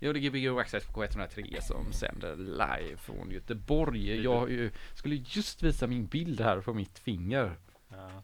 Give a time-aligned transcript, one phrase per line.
[0.00, 4.22] Jo, det är Gbg Access på K103 som sänder live från Göteborg.
[4.22, 7.56] Jag eh, skulle just visa min bild här på mitt finger.
[7.88, 8.22] Ja.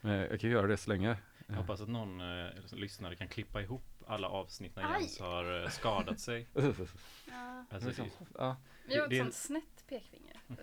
[0.00, 1.16] Jag kan göra det så länge.
[1.46, 5.00] Jag hoppas att någon eh, lyssnare kan klippa ihop alla avsnitt när Aj.
[5.00, 6.46] Jens har eh, skadat sig.
[6.54, 7.64] Ja.
[7.70, 8.02] Alltså,
[8.38, 8.56] ja.
[8.88, 10.36] Vi har ett Det- sånt snett pekfinger.
[10.46, 10.56] det-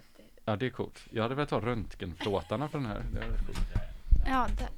[0.45, 1.07] ja, det är coolt.
[1.11, 3.03] Jag hade velat ha röntgenplåtarna för den här.
[4.25, 4.69] Ja, där.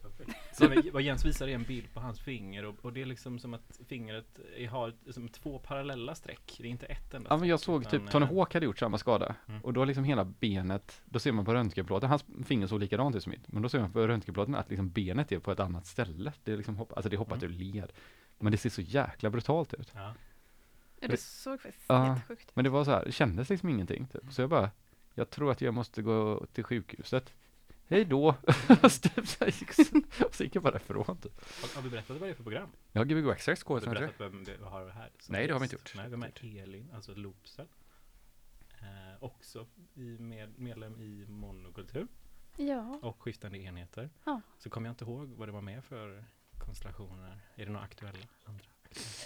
[0.62, 3.40] Så vad Jens visar är en bild på hans finger och, och det är liksom
[3.40, 6.56] som att fingret är, har som två parallella streck.
[6.58, 8.66] Det är inte ett enda Ja, men jag streck, såg typ Tony eh, Hawk hade
[8.66, 9.36] gjort samma skada.
[9.48, 9.62] Mm.
[9.62, 13.24] Och då liksom hela benet, då ser man på röntgenplåten, hans finger såg likadant ut
[13.24, 13.52] som mitt.
[13.52, 16.34] Men då ser man på röntgenplåten att liksom benet är på ett annat ställe.
[16.44, 17.56] Det är liksom hopp, alltså det är hoppat Mm.
[17.56, 17.92] ur led.
[18.40, 19.92] Men det ser så jäkla brutalt ut.
[19.96, 20.14] Ja.
[21.00, 22.08] Ja, det såg faktiskt Ja.
[22.14, 24.08] jättesjukt Men det var så här, det kändes liksom ingenting.
[24.08, 24.22] Typ.
[24.34, 24.70] Så jag bara,
[25.14, 27.34] jag tror att jag måste gå till sjukhuset.
[27.92, 28.28] Hej då!
[30.26, 31.42] Och så gick jag bara ifrån typ.
[31.62, 32.70] Har, har vi berättat vad det är för program?
[32.92, 33.90] Jag har Gbg Access Har vi K103.
[33.94, 35.12] berättat vem vi har här?
[35.30, 35.94] Nej, det har vi inte gjort.
[35.96, 37.68] Nej, vem är Elin, alltså Loopsel.
[38.82, 42.08] Eh, också i med, medlem i monokultur
[42.58, 44.10] Ja, och skiftande enheter.
[44.24, 44.42] Ja.
[44.58, 46.26] Så kommer jag inte ihåg vad det var med för
[46.58, 47.40] konstellationer.
[47.56, 48.20] Är det några aktuella?
[48.46, 48.66] Andra?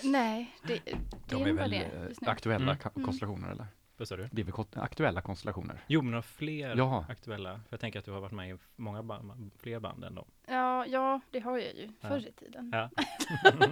[0.03, 0.97] nej, det, det
[1.29, 1.77] De är väl det
[2.21, 2.77] eh, aktuella Mm.
[2.95, 3.05] Mm.
[3.05, 3.67] konstellationer eller?
[3.97, 4.29] Vad sa du?
[4.31, 5.83] Det är väl aktuella konstellationer?
[5.87, 7.05] Jo, men några fler Ja.
[7.09, 7.53] aktuella.
[7.53, 10.25] För jag tänker att du har varit med i många band, fler band än dem.
[10.47, 12.07] Ja, ja, det har jag ju Ja.
[12.09, 12.71] förr i tiden.
[12.73, 12.89] Ja.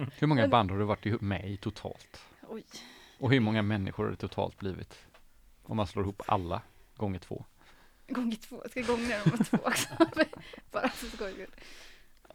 [0.18, 2.22] Hur många band har du varit med i totalt?
[2.48, 2.64] Oj,
[3.18, 4.98] Och hur många människor har det totalt blivit?
[5.62, 6.62] Om man slår ihop alla
[6.96, 7.44] gånger två.
[8.08, 8.60] gånger två.
[8.62, 9.88] Jag ska gånga dem med två också.
[10.72, 11.46] Bara för skojs skull.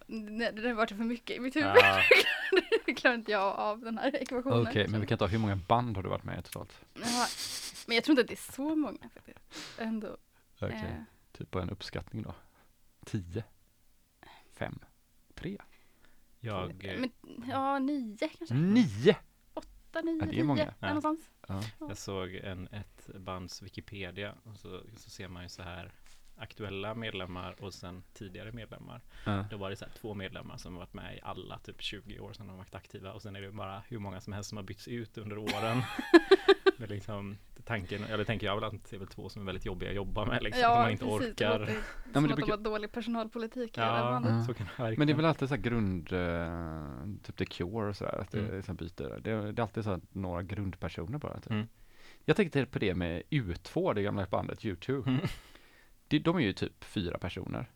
[0.08, 1.70] Nej, det där var för mycket i mitt huvud.
[1.76, 2.02] Ja,
[2.86, 4.68] Det klarar inte jag av den här ekvationen.
[4.68, 6.81] Okej, men vi kan ta hur många band har du varit med i totalt?
[6.94, 7.26] Ja,
[7.90, 9.40] men jag tror inte att det är så många faktiskt.
[9.80, 10.18] Ändå.
[10.62, 12.36] Okej, Eh, typ på en uppskattning då?
[13.06, 13.44] Tio?
[14.54, 14.80] Fem?
[15.36, 15.58] Tre?
[16.40, 17.12] jag, eh, men,
[17.50, 18.56] ja, nio kanske.
[18.56, 19.16] Nio!
[19.54, 20.44] Åtta, nio, Ja, det är tio.
[20.44, 20.73] många.
[20.80, 20.88] Ja.
[20.88, 21.30] någonstans.
[21.48, 21.62] Ja.
[21.80, 25.92] jag såg en, ett bands Wikipedia och så, så ser man ju så här
[26.38, 29.02] aktuella medlemmar och sen tidigare medlemmar.
[29.25, 29.46] Ja.
[29.52, 32.19] Då var det så här två medlemmar som har varit med i alla typ 20
[32.19, 34.50] år sedan de har varit aktiva och sen är det bara hur många som helst
[34.50, 35.81] som har bytts ut under åren.
[36.88, 39.45] det är liksom tanken, eller tänker jag väl att det är väl två som är
[39.45, 41.19] väldigt jobbiga att jobba med liksom, som man inte precis.
[41.35, 41.59] Det orkar.
[41.59, 44.22] låter men som det att brukar- de var dålig personalpolitik i Ja.
[44.25, 44.44] Ja.
[44.47, 45.00] så kan det verkligen.
[45.00, 48.31] Men det är väl alltid så här grund, eh, typ The Cure och sådär, att
[48.31, 48.57] det Mm.
[48.57, 49.19] är så här byter.
[49.19, 51.39] Det är, det är alltid så här några grundpersoner bara.
[51.39, 51.51] Typ.
[51.51, 51.68] Mm.
[52.25, 55.07] Jag tänkte på det med U2, det gamla bandet U2.
[55.07, 55.22] Mm.
[56.07, 57.69] Det, de är ju typ fyra personer.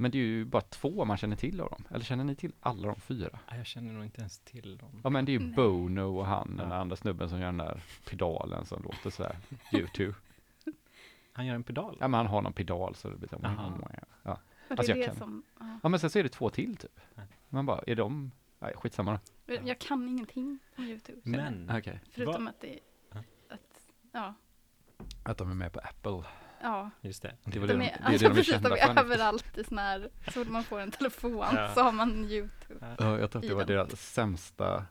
[0.00, 1.84] Men det är ju bara två man känner till av dem.
[1.90, 3.38] Eller känner ni till alla de fyra?
[3.48, 5.00] Ja, Jag känner nog inte ens till dem.
[5.04, 5.54] Ja men det är ju Nej.
[5.54, 6.76] Bono och han, den Ja.
[6.76, 9.36] andra snubben som gör den där pedalen som låter sådär,
[9.72, 10.14] U2.
[11.32, 11.96] Han gör en pedal.
[12.00, 13.78] Ja men han har någon pedal så det blir så Aha.
[14.22, 14.32] ja.
[14.32, 14.38] Och
[14.68, 15.78] det Alltså, är det kan- som, ja.
[15.82, 17.00] ja men sen så är det två till typ.
[17.48, 19.12] Man bara, är de, nej skitsamma
[19.46, 19.54] då.
[19.54, 19.60] Ja.
[19.64, 21.20] Jag kan ingenting om Youtube.
[21.24, 22.00] Men, Okej.
[22.10, 22.78] Förutom att det
[23.12, 23.18] Ja.
[23.48, 23.80] att,
[24.12, 24.34] ja,
[25.22, 26.22] Att de är med på Apple.
[26.62, 26.90] Ja.
[27.00, 27.34] just det.
[27.44, 28.76] Det väl De det, är, de, det är alltså, det de är precis, kända de
[28.76, 28.88] för.
[28.88, 31.70] är överallt i sån här, så fort man får en telefon Ja.
[31.74, 32.74] så har man Youtube.
[32.80, 32.86] Ja.
[32.98, 34.84] Ja, jag tror att det var deras sämsta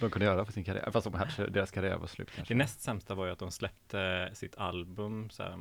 [0.00, 0.90] de kunde göra för sin karriär.
[0.90, 2.54] Fast de deras karriär var slut kanske.
[2.54, 5.58] Det näst sämsta var ju att de släppte sitt album så här,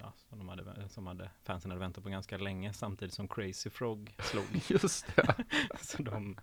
[0.00, 3.70] ja, som, de hade, som hade, fansen hade väntat på ganska länge samtidigt som Crazy
[3.70, 4.44] Frog slog.
[4.68, 5.34] Just det.
[5.80, 6.36] så de,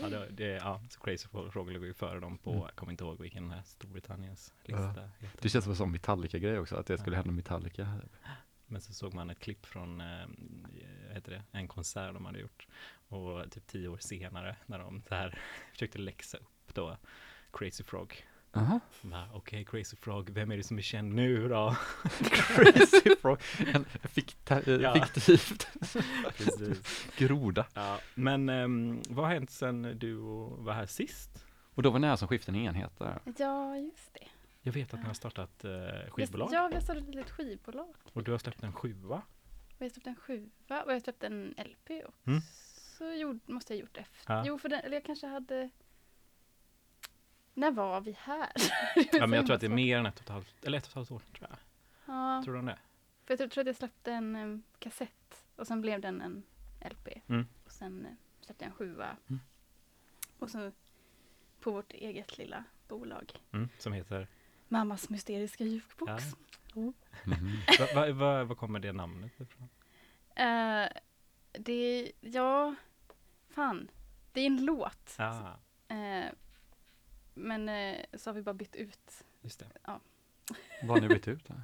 [0.00, 2.62] ja, det, ja, så Crazy Frog låg ju före dem på, Mm.
[2.62, 5.10] jag kommer inte ihåg vilken här Storbritanniens lista heter.
[5.40, 7.88] Det känns som en sån Metallica-grej också, att det skulle hända Metallica.
[8.68, 10.26] Men så såg man ett klipp från, eh,
[11.14, 12.66] heter det, en konsert de hade gjort.
[13.08, 15.38] Och typ tio år senare när de så här
[15.72, 16.96] försökte läxa upp då
[17.52, 18.24] Crazy Frog.
[18.52, 18.80] Aha.
[19.32, 21.76] Okej Crazy Frog, vem är det som är känd nu då?
[22.30, 23.38] Crazy frog.
[23.74, 25.04] En fikta, eh, Ja.
[25.06, 25.66] fiktivt
[27.16, 27.66] groda.
[27.74, 30.14] Ja, men ehm, vad har hänt sen du
[30.58, 31.44] var här sist?
[31.74, 33.18] Och då var nära som skiftade enheter.
[33.38, 34.26] Ja, just det.
[34.68, 37.94] Jag vet att ni har startat eh, skivbolag Ja, vi har startat ett litet skivbolag.
[38.12, 39.22] och du har släppt en sjua.
[39.78, 42.40] Vi har släppt en sjua och jag har släppt en LP och Mm.
[42.98, 44.34] så gjord, måste jag ha gjort efter.
[44.34, 44.42] Ja.
[44.46, 45.70] Jo, för den, eller jag kanske hade...
[47.54, 48.48] När var vi här?
[49.12, 50.84] Ja, men jag tror att det är mer än ett och ett halvt, eller ett
[50.84, 51.58] och ett halvt år tror jag.
[52.06, 52.78] Ja, Tror du om det?
[53.24, 56.42] för jag tror, tror att jag släppte en um, kassett och sen blev den en
[56.90, 57.08] LP.
[57.28, 57.46] Mm.
[57.64, 59.16] Och sen eh, släppte jag en sjua.
[59.28, 59.40] Mm.
[60.38, 60.72] Och så
[61.60, 63.32] på vårt eget lilla bolag.
[63.52, 64.28] Mm, som heter?
[64.68, 66.24] Mammas mysteriska jukebox.
[66.74, 66.92] Mhm.
[67.78, 69.68] Vad va, va, vad kommer det namnet ifrån?
[70.34, 70.88] Eh,
[71.52, 72.74] det, ja,
[73.50, 73.90] fan.
[74.32, 75.14] Det är en låt.
[75.18, 75.50] Ah,
[75.90, 76.26] Eh,
[77.34, 79.24] men eh, så har vi bara bytt ut.
[79.42, 79.66] just det.
[80.82, 81.48] Vad har ni bytt ut?
[81.48, 81.54] Då?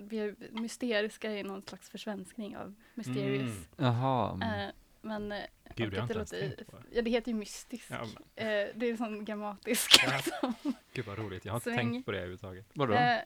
[0.00, 3.50] Vi mysteriska är någon slags försvenskning av mysterious.
[3.50, 3.64] Mm.
[3.76, 4.32] Jaha.
[4.34, 4.72] mm.
[5.00, 5.32] Men
[5.76, 6.96] Gud, jag har inte det ens tänkt på det.
[6.96, 7.84] Ja, det heter ju mystisk.
[7.90, 10.00] Ja, Eh, det är en sån grammatisk.
[10.06, 10.16] Ja.
[10.16, 10.74] liksom.
[10.92, 11.76] gud vad roligt, jag har inte Sväng.
[11.76, 12.66] tänkt på det överhuvudtaget.
[12.74, 12.94] Vadå?
[12.94, 13.18] Eh,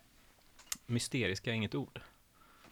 [0.87, 2.01] Mysteriska är inget ord.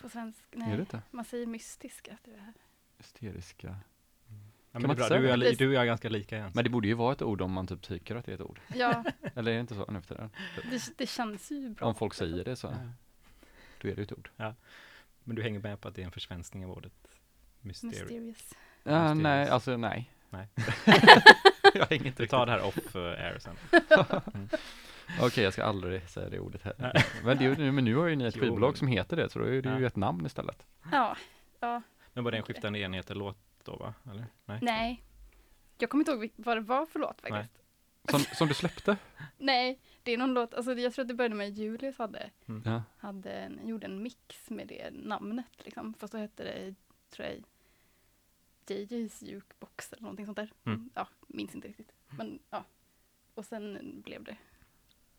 [0.00, 0.71] på svensk, Är nej.
[0.76, 1.03] det inte?
[1.11, 2.17] Man säger mystiska.
[2.25, 2.53] Det är
[2.99, 3.67] Hysteriska.
[3.67, 5.37] Ja, man men det är inte bra.
[5.37, 6.50] Du, är, du och jag är ganska lika igen.
[6.55, 8.41] Men det borde ju vara ett ord om man typ tycker att det är ett
[8.41, 8.61] ord.
[8.75, 9.05] ja,
[9.35, 10.31] Eller är det inte så nu för tiden?
[10.70, 11.87] det, det känns ju bra.
[11.88, 12.88] Om folk säger det så, Ja.
[13.81, 14.31] då är det ett ord.
[15.25, 16.93] Men du hänger med på att det är en försvenskning av ordet
[17.61, 18.00] mysterious.
[18.00, 18.55] Mysterious.
[18.85, 19.19] Mysterious.
[19.23, 20.11] nej, alltså nej.
[20.31, 20.49] Nej.
[21.75, 23.57] jag hänger inte Vi tar det här off eh, air sen.
[25.21, 26.75] Okej, jag ska aldrig säga det ordet här.
[26.79, 26.93] Nej.
[27.25, 29.39] Men, det, är ju- men nu har ju ni ett skivbolag som heter det, så
[29.39, 29.87] då är det ju Ja.
[29.87, 30.67] ett namn istället.
[30.93, 31.17] Ja,
[31.61, 31.83] ja,
[32.13, 33.95] Men var det en skiftande enheter låt då va?
[34.11, 34.27] Eller?
[34.45, 34.59] Nej?
[34.63, 35.05] nej.
[35.79, 37.59] Jag kommer inte ihåg vad det var för låt faktiskt.
[38.11, 38.97] Som, som du släppte?
[39.39, 42.31] Nej, det är någon låt, alltså jag tror att det började med Julius hade,
[42.65, 42.83] Ja.
[42.99, 45.95] hade en, gjorde en mix med det namnet liksom.
[45.95, 46.75] Fast då hette det,
[47.11, 47.45] tror jag,
[48.67, 50.53] JJ's Jukebox eller någonting sånt där.
[50.65, 50.91] Mm.
[50.95, 51.93] Ja, minns inte riktigt.
[52.11, 52.65] Men ja.
[53.35, 54.37] Och sen blev det,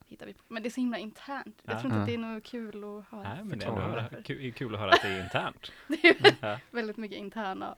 [0.06, 0.44] hittade vi på.
[0.48, 1.62] Men det är så himla internt.
[1.64, 1.80] Jag Ja.
[1.82, 2.02] tror inte Ja.
[2.02, 3.34] att det är något kul att höra.
[3.36, 5.72] Nej, men det är kul, kul att höra att det är internt.
[5.88, 6.08] Det
[6.42, 7.76] är väldigt mycket interna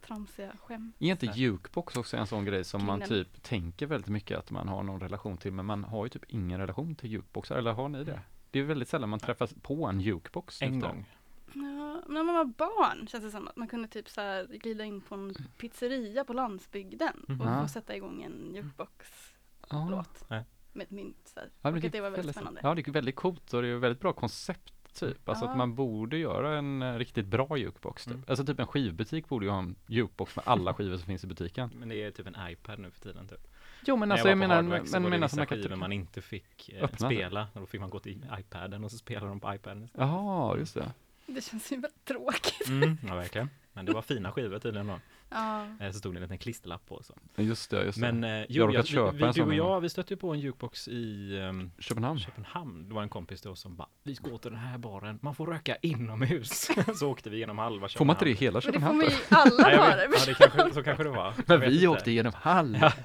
[0.00, 0.96] tramsiga skämt.
[0.98, 3.24] Är inte jukebox också en sån grej som man Kriminell.
[3.24, 6.24] typ tänker väldigt mycket att man har någon relation till, men man har ju typ
[6.28, 8.20] ingen relation till jukeboxar, eller har ni det?
[8.50, 10.62] Det är väldigt sällan man träffas på en jukebox.
[10.62, 11.04] En gång.
[11.54, 14.84] Ja, när man var barn känns det som att man kunde typ så här glida
[14.84, 17.62] in på en pizzeria på landsbygden och Ja.
[17.62, 20.44] få sätta igång en jukebox-låt Ja.
[20.72, 21.16] Med ett mynt.
[21.34, 21.50] Så här.
[21.62, 22.60] Ja, och att det var väldigt spännande.
[22.62, 24.70] Ja, det är väldigt coolt och det är väldigt bra koncept
[25.00, 25.28] typ.
[25.28, 25.50] Alltså Ja.
[25.50, 28.14] att man borde göra en eh, riktigt bra jukebox typ.
[28.14, 28.24] Mm.
[28.28, 31.26] Alltså typ en skivbutik borde ju ha en jukebox med alla skivor som finns i
[31.26, 31.70] butiken.
[31.74, 33.46] Men det är typ en iPad nu för tiden typ.
[33.86, 35.76] Jo men När alltså jag, på menar, Hardwax men det menar som man kan typ...
[35.76, 37.08] man inte fick eh, Öppna.
[37.10, 37.48] spela.
[37.54, 39.88] Och då fick man gå till iPaden och så spelade de på iPaden.
[39.94, 40.92] Jaha, just det.
[41.26, 42.68] Det känns ju väldigt tråkigt.
[42.68, 43.50] Mm, ja, verkligen.
[43.72, 45.00] Men det var fina skivor tydligen då.
[45.34, 45.66] Ja.
[45.80, 47.14] Eh, Så stod det en liten klisterlapp på och så.
[47.36, 48.28] Just det, just Men det.
[48.28, 50.18] eh, Jag jo, råkat jag, köpa vi, vi, en du och jag, vi stötte ju
[50.18, 52.18] på en jukebox i ehm, Köpenhamn.
[52.20, 52.88] Köpenhamn.
[52.88, 55.34] Det var en kompis då som bara, vi ska gå till den här baren, man
[55.34, 56.70] får röka inomhus.
[56.98, 58.60] så åkte vi genom halva Får man inte det i Köpenhamn.
[58.60, 58.98] hela Men det får Köpenhamn?
[58.98, 60.08] man i alla Ja, jag barer.
[60.08, 60.26] vet.
[60.28, 61.34] Ja, det kanske, så kanske det var.
[61.46, 61.88] Jag Men vi inte.
[61.88, 62.92] åkte genom halva.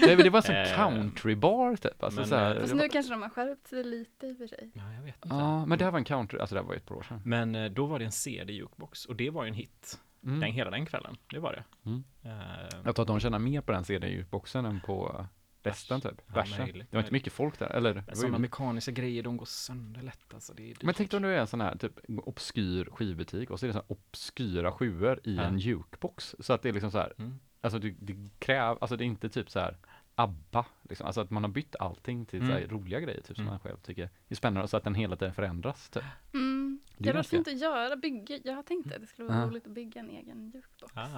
[0.00, 2.02] Nej men det var en sån Eh, countrybar typ.
[2.02, 4.32] Alltså men, så här, eh, Fast var, nu kanske de har skärpt sig lite i
[4.32, 4.70] och för sig.
[4.74, 5.36] Ja, jag vet inte.
[5.36, 7.02] Ja, men det här var en country, alltså det här var ju ett par år
[7.02, 7.22] sedan.
[7.24, 9.98] Men eh, då var det en CD-jukebox och det var ju en hit.
[10.24, 10.40] Mm.
[10.40, 11.16] Den, hela den kvällen.
[11.30, 11.88] Det var det.
[11.90, 12.04] Mm.
[12.22, 15.26] Eh, Jag tror att de tjänar mer på den CD-boxen än på
[15.62, 16.14] resten typ.
[16.26, 16.58] Ja, Versen.
[16.64, 17.94] möjligt, det var inte mycket folk där, eller?
[17.94, 20.54] Ju Sådana mekaniska grejer, de går sönder lätt alltså.
[20.54, 20.82] Det är dyrt.
[20.82, 21.92] Men tänk dig om du är en sån här typ
[22.24, 25.42] obskyr skivbutik och så är det så här obskyra sjuor i Ja.
[25.42, 26.34] en jukebox.
[26.38, 27.38] Så att det är liksom så här, Mm.
[27.60, 29.76] alltså det, det kräv, alltså det är inte typ så här
[30.14, 31.06] ABBA, liksom.
[31.06, 32.70] alltså att man har bytt allting till så här Mm.
[32.70, 33.52] roliga grejer typ som Mm.
[33.52, 36.02] man själv tycker är spännande så att den hela tiden förändras typ.
[36.34, 36.80] Mm.
[36.96, 38.38] Det är Det ganska- fint att göra, bygga.
[38.44, 39.46] Jag har tänkt att det skulle vara Ja.
[39.46, 40.92] roligt att bygga en egen jukebox.
[40.96, 41.08] Ah,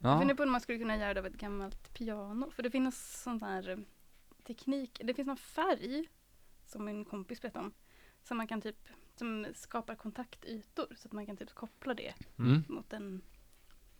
[0.00, 2.50] Jag Ja, funderar på om man skulle kunna göra det av ett gammalt piano.
[2.50, 3.78] För det finns sån här eh,
[4.46, 6.08] teknik, det finns någon färg
[6.66, 7.72] som min kompis berättade om.
[8.22, 10.86] Som man kan typ, som skapar kontaktytor.
[10.96, 12.62] Så att man kan typ koppla det mm.
[12.68, 13.22] mot en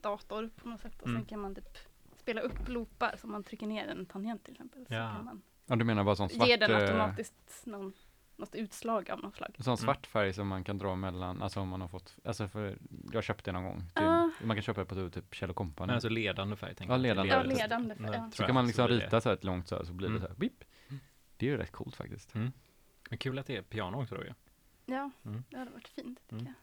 [0.00, 1.02] dator på något sätt.
[1.02, 1.20] Och Mm.
[1.20, 1.78] sen kan man typ
[2.28, 4.86] spela upp loopar som man trycker ner en tangent till exempel.
[4.86, 5.12] Så Ja.
[5.16, 7.92] kan man ja du menar bara sån svart, ge den eh, automatiskt någon,
[8.36, 9.54] något utslag av något slag.
[9.58, 12.78] sån svart färg som man kan dra mellan, alltså om man har fått, alltså för
[13.12, 13.82] jag köpte det någon gång.
[13.94, 14.30] Till, Ah.
[14.44, 15.86] Man kan köpa det på typ Kjell Company.
[15.86, 17.02] men alltså ledande färg tänker Ja, jag.
[17.02, 17.32] ledande.
[17.34, 18.30] Ja, det- ledande färg, ja.
[18.34, 18.96] så kan man liksom det.
[18.96, 20.22] rita så här ett långt så här så blir det Mm.
[20.22, 20.64] så här, bip.
[21.36, 22.34] Det är ju rätt coolt faktiskt.
[22.34, 22.52] Mm.
[23.10, 24.32] Men kul att det är piano också då ju.
[24.86, 25.44] Ja, Mm.
[25.50, 26.46] det hade varit fint tycker Mm.
[26.46, 26.54] jag.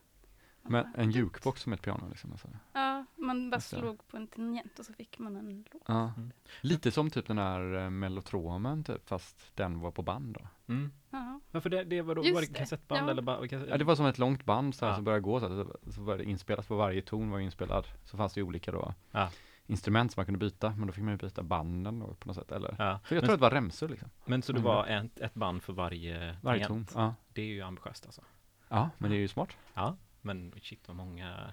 [0.67, 2.31] Men en jukebox som ett piano liksom.
[2.31, 2.47] Alltså.
[2.73, 5.83] Ja, man bara slog på en tangent och så fick man en låt.
[5.87, 6.13] Ja.
[6.17, 6.31] Mm.
[6.61, 10.73] Lite som typ den här eh, mellotromen typ, fast den var på band då.
[10.73, 10.91] Mm.
[11.09, 11.39] Ja.
[11.51, 13.11] Varför det, det var då, Just var det det, kassettband ja.
[13.11, 14.95] eller bara, kassett, Ja, det var som ett långt band så här, Ja.
[14.97, 17.87] så började gå så, här, så började det inspelas på varje ton var inspelad.
[18.03, 19.29] Så fanns det olika då Ja.
[19.67, 22.35] instrument som man kunde byta, men då fick man ju byta banden då på något
[22.35, 22.51] sätt.
[22.51, 22.75] Eller?
[22.79, 22.99] Ja.
[23.03, 24.09] För jag Men, tror att det var remsor liksom.
[24.25, 24.71] men så det Mm.
[24.71, 26.85] var ett, ett band för varje, Varje ton.
[26.95, 27.15] Ja.
[27.33, 28.21] Det är ju ambitiöst alltså.
[28.69, 29.49] ja, men det är ju smart.
[29.73, 29.95] Ja,
[30.25, 31.51] men shit vad många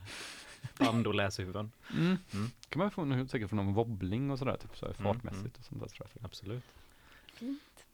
[0.79, 1.73] band och läshuvuden.
[1.93, 2.19] Mm.
[2.35, 2.51] Mm.
[2.69, 5.45] kan man få nog säkert få någon wobbling och sådär, typ så här, Mm, fartmässigt
[5.45, 5.59] mm.
[5.59, 6.25] och sånt där tror jag.
[6.25, 6.65] Absolut.
[7.35, 7.85] Fint.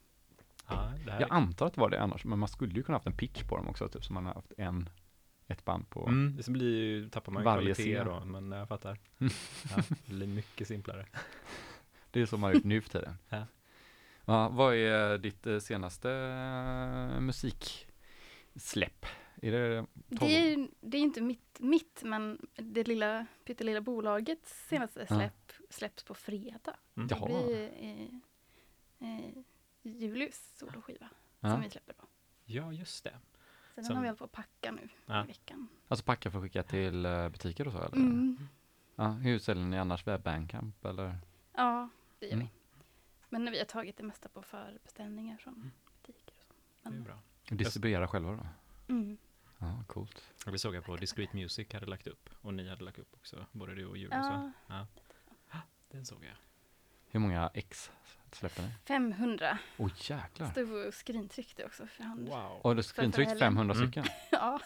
[0.67, 2.95] Ja, det här Jag antar att det var det annars, men man skulle ju kunna
[2.95, 4.89] haft en pitch på dem också, typ som man har haft en,
[5.47, 6.07] ett band på.
[6.07, 8.07] Mm, det blir ju, tappar man Varje kvalitet scen.
[8.07, 8.99] då, men jag fattar.
[9.19, 9.33] Mm.
[9.75, 11.05] Ja, det blir mycket simplare.
[12.11, 13.17] Det är som man har gjort nu för tiden.
[13.29, 13.45] Ja.
[14.25, 19.05] Ja, vad är ditt eh, senaste eh, musiksläpp?
[19.41, 24.99] Är det Det är, det är inte mitt, mitt, men det lilla pyttelilla bolagets senaste
[25.09, 25.15] Ja.
[25.15, 26.75] släpp släpps på fredag.
[26.95, 27.07] Mm.
[27.07, 27.69] Det blir
[28.99, 29.31] eh, eh,
[29.81, 31.51] Julius soloskiva Ja.
[31.51, 32.03] som vi släpper då.
[32.45, 33.17] Ja, just det.
[33.75, 35.23] Så den har vi hållit på att packa nu Ja.
[35.23, 35.67] i veckan.
[35.87, 37.95] Alltså packa för att skicka till eh, butiker och så eller?
[37.97, 38.37] Mm.
[38.95, 41.17] Ja, hur säljer ni annars webbandcamp eller?
[41.53, 42.45] Ja, det gör Mm.
[42.47, 42.51] vi.
[43.29, 46.53] Men vi har tagit det mesta på förbeställningar från butiker och så.
[46.83, 47.19] Det är Men, bra.
[47.49, 48.47] Distribuera själva då?
[48.93, 49.17] mm.
[49.59, 50.23] Ja, coolt.
[50.45, 53.13] Och det såg jag på Discreet Music hade lagt upp och ni hade lagt upp
[53.13, 54.13] också, både du och Julius?
[54.13, 54.87] Ja, Ja.
[55.91, 56.35] Den såg jag.
[57.11, 57.91] Hur många ex
[58.31, 58.69] släpper ni?
[58.85, 59.57] 500.
[59.77, 60.51] Åh oh, jäklar!
[60.51, 62.29] Stod och skrintryckte också för hand.
[62.29, 62.59] Wow.
[62.61, 62.83] Och du
[63.25, 63.39] helgen.
[63.39, 63.87] 500 Mm.
[63.87, 64.05] stycken?
[64.31, 64.59] Ja,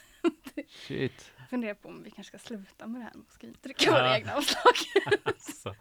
[0.69, 1.31] Shit!
[1.37, 4.17] jag funderar på om vi kanske ska sluta med det här med att skrintrycka våra
[4.17, 4.73] egna omslag.
[5.23, 5.75] Alltså,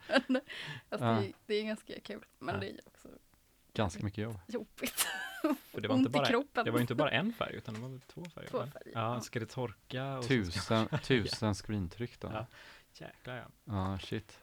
[0.90, 1.12] alltså, Ja.
[1.20, 2.60] det, är- det är ganska kul, men Ja.
[2.60, 3.08] det är ju också
[3.74, 4.38] Ganska mycket jobb.
[4.48, 5.06] jobbigt.
[5.72, 6.64] för det var, inte bara, kroppen.
[6.64, 8.48] det var inte bara en färg utan det var väl två färger?
[8.48, 9.20] Två färger, Ja, ja.
[9.20, 10.18] ska det torka?
[10.18, 12.30] Och så ska- Tusen, tusen screentryck då?
[12.32, 12.46] Ja.
[12.94, 13.44] Jäklar ja.
[13.64, 14.38] Ja, shit.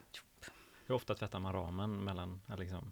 [0.85, 2.91] Hur ofta tvättar man ramen mellan, ja, liksom?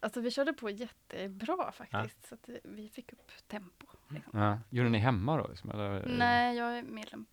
[0.00, 3.86] Alltså vi körde på jättebra faktiskt, så att det- vi fick upp tempo.
[4.08, 4.40] Liksom.
[4.40, 4.58] Ja.
[4.70, 5.46] Gjorde ni hemma då?
[5.48, 6.06] Liksom, eller?
[6.06, 7.26] Nej, jag är medlem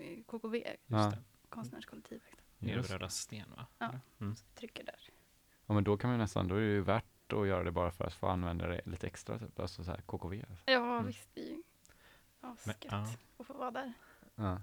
[0.00, 0.96] i KKV, Just Ja.
[1.10, 1.18] det.
[1.48, 2.24] konstnärskollektivet.
[2.58, 3.66] Nere vid Röda Sten va?
[3.78, 3.90] Ja.
[4.20, 4.34] Mm.
[4.54, 5.00] Trycker där.
[5.66, 7.70] Ja, men då kan man ju nästan, då är det ju värt att göra det
[7.70, 9.60] bara för att få använda det lite extra, typ.
[9.60, 10.44] alltså så här KKV.
[10.50, 10.64] Alltså.
[10.70, 11.06] Ja, Mm.
[11.06, 11.28] visst.
[11.34, 11.62] Det är ju
[12.40, 13.06] asgött ja.
[13.38, 13.92] att få vara där.
[14.34, 14.60] Ja.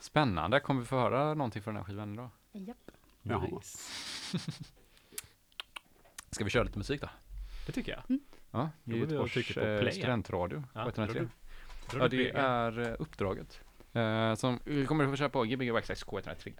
[0.00, 2.30] Spännande, kommer vi få höra någonting från den här skivan idag?
[2.52, 2.90] Japp.
[3.22, 3.46] Jaha.
[3.50, 3.78] Nice.
[6.30, 7.08] Ska vi köra lite musik då?
[7.66, 8.18] Det tycker jag.
[8.50, 11.18] Ja, Då går vi och Göteborgs eh, studentradio Ja, på 103.
[11.18, 11.28] drar
[11.90, 13.60] du Ja, det är Uppdraget.
[13.92, 16.54] Eh, som vi kommer att få köra på Gbg Waxxax K103.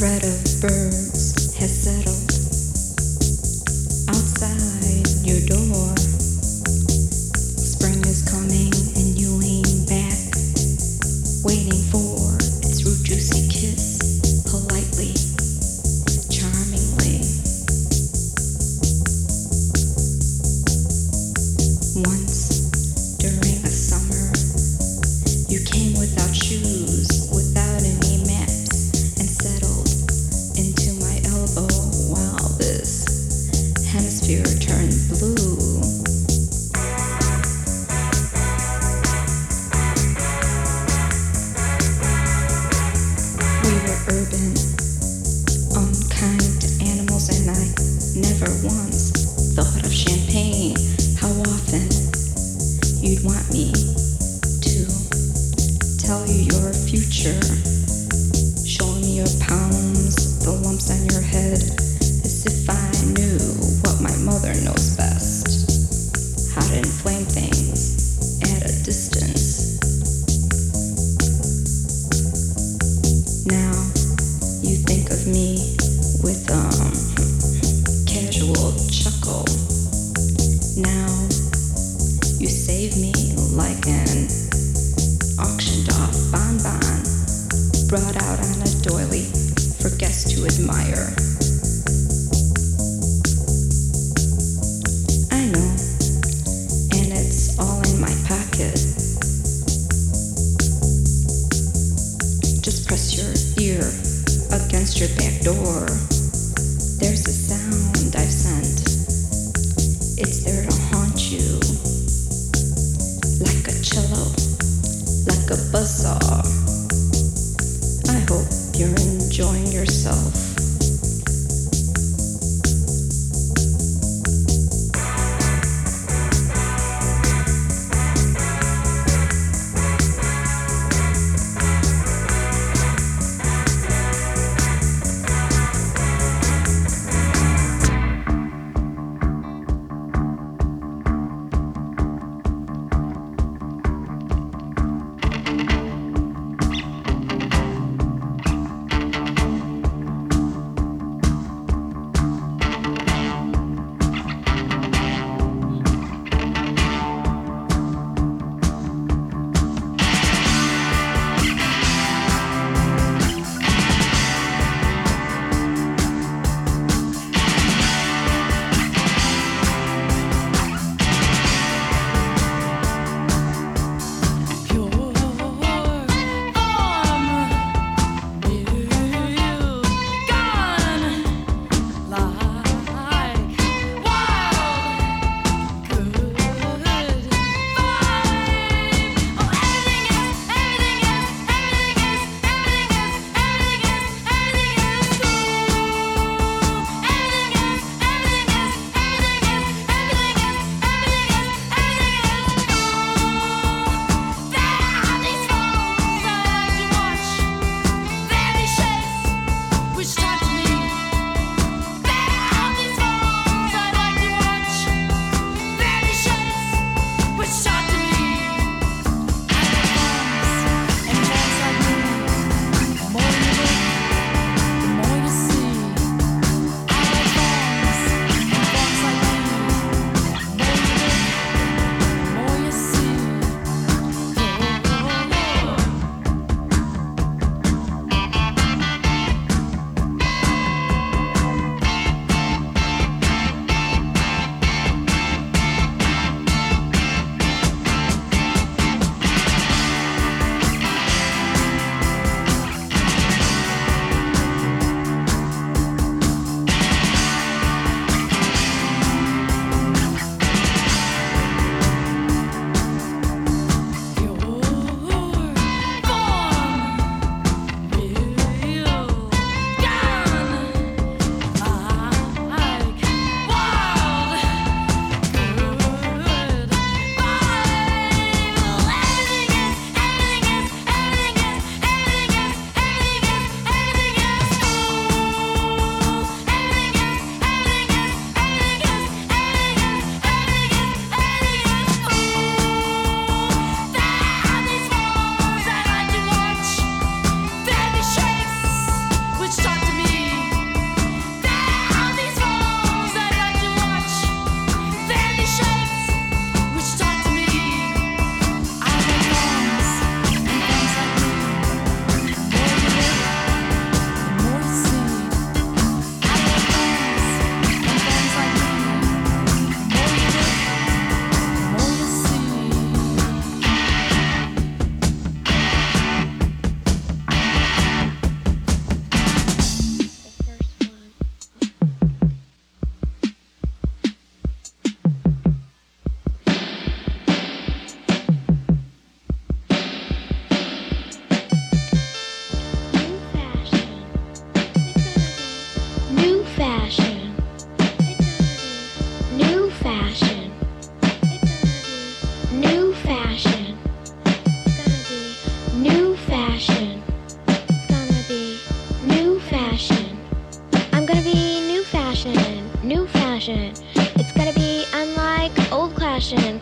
[0.00, 0.49] spreaders.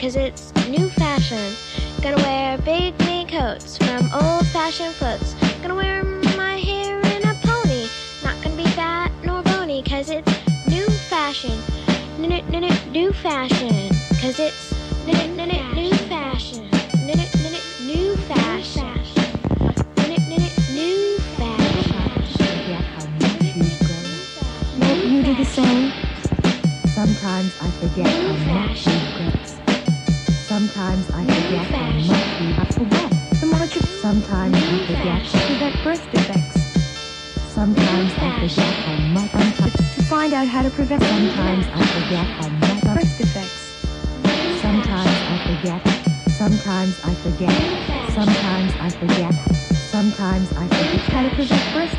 [0.08, 0.47] because it's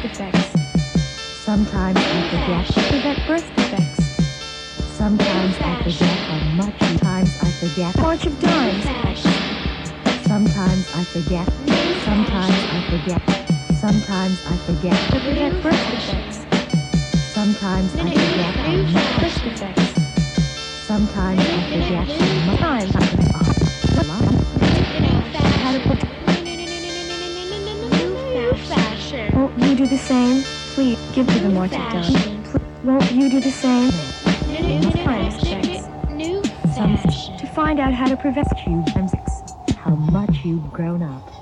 [0.01, 0.53] defects.
[1.45, 2.65] Sometimes I forget.
[2.89, 4.05] Prevent birth defects.
[4.97, 6.77] Sometimes I forget how much.
[6.79, 7.97] Sometimes I forget.
[7.97, 8.83] March of dimes.
[10.27, 11.47] Sometimes I forget.
[12.03, 13.21] Sometimes I forget.
[13.75, 15.11] Sometimes I forget.
[15.11, 16.45] To prevent birth defects.
[17.33, 19.21] Sometimes I forget how much.
[19.21, 19.93] Birth defects.
[20.87, 22.59] Sometimes I forget how much.
[22.59, 22.93] Times.
[25.61, 26.18] How to put New
[29.57, 30.43] Won't you do the same?
[30.75, 32.57] Please give to the march of dimes.
[32.83, 33.91] Won't you do the same?
[35.03, 35.43] Times.
[36.11, 37.37] New fashion.
[37.37, 39.13] To find out how to prevent you times.
[39.75, 41.38] How much you've grown up.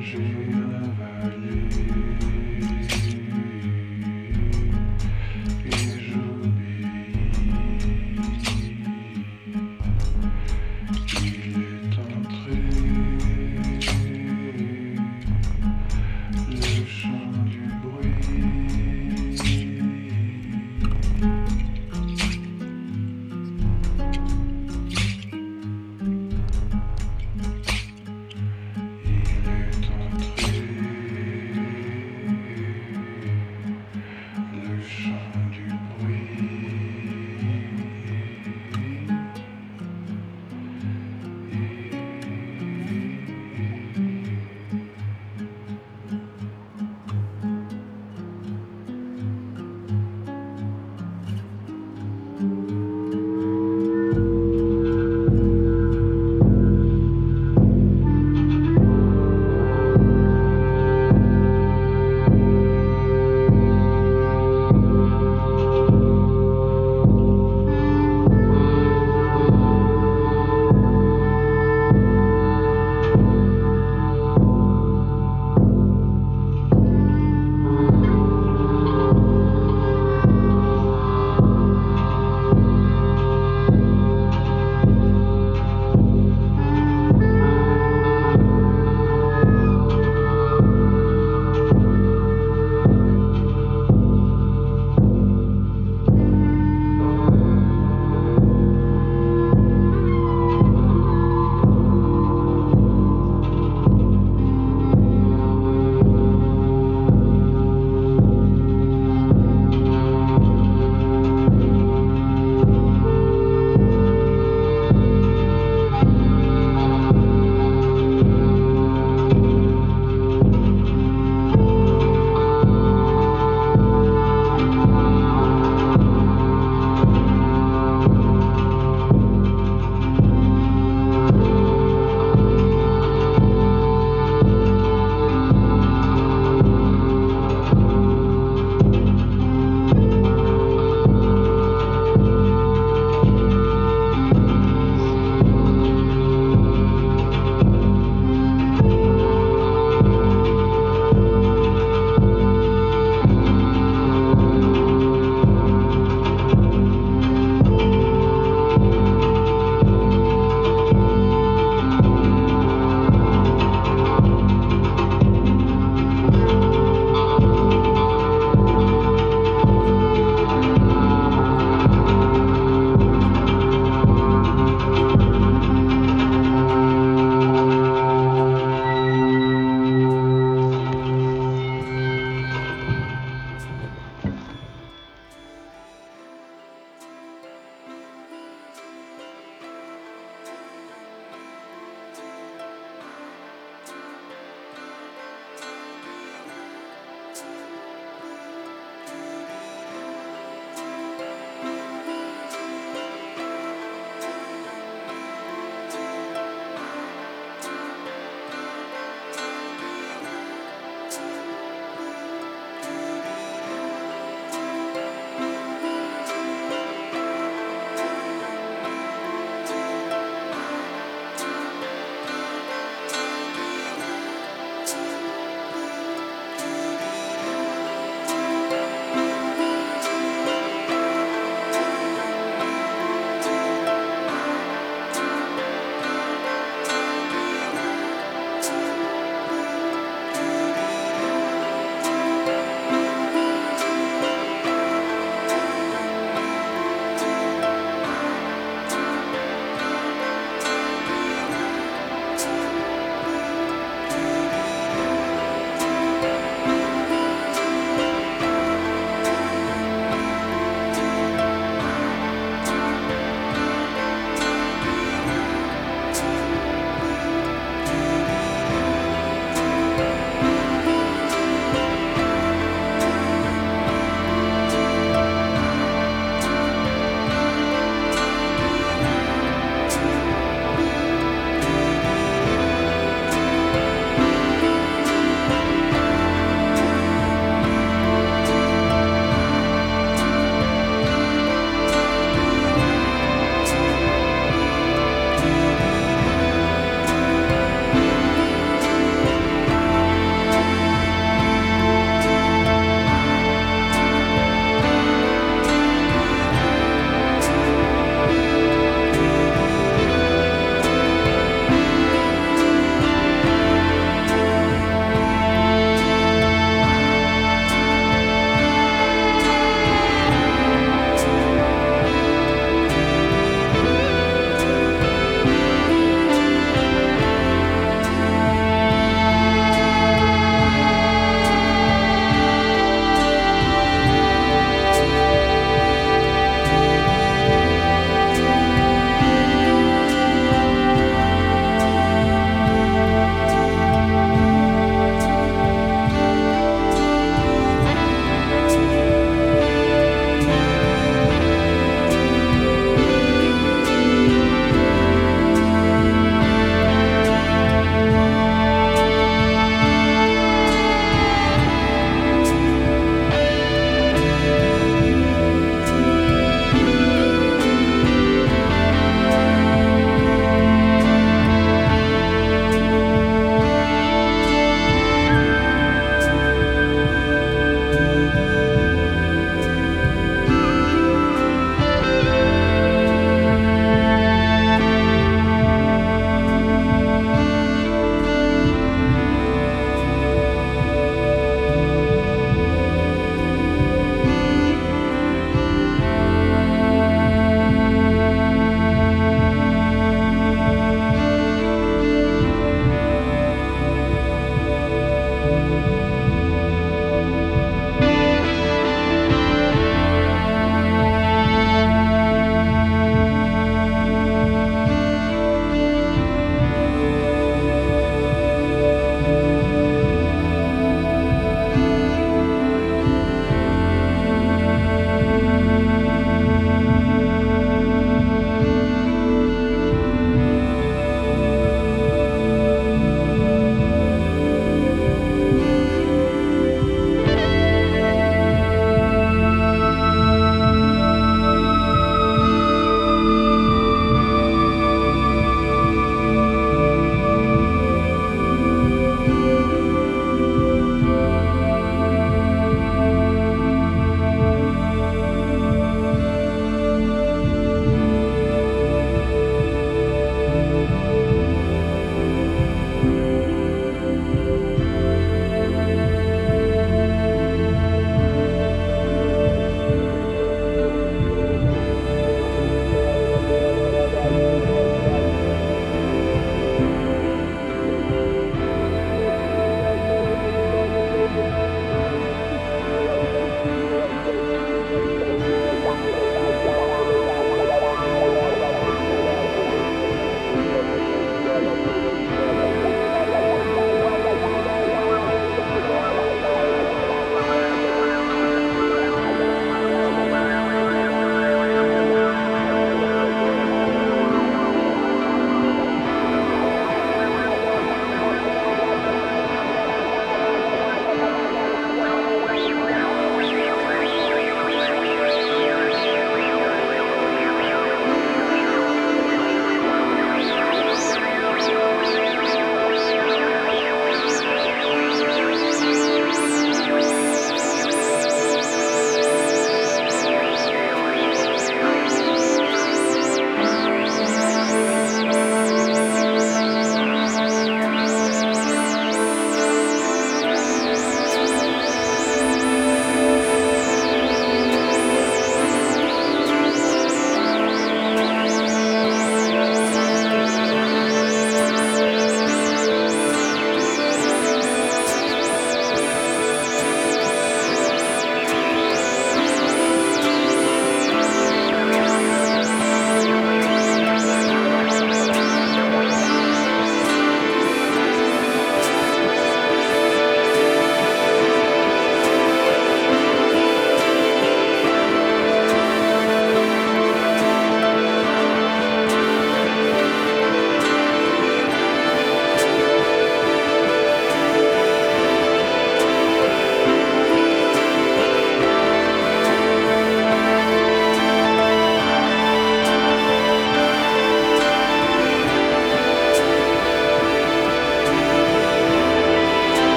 [0.00, 0.18] j'ai
[0.50, 2.37] la vallée.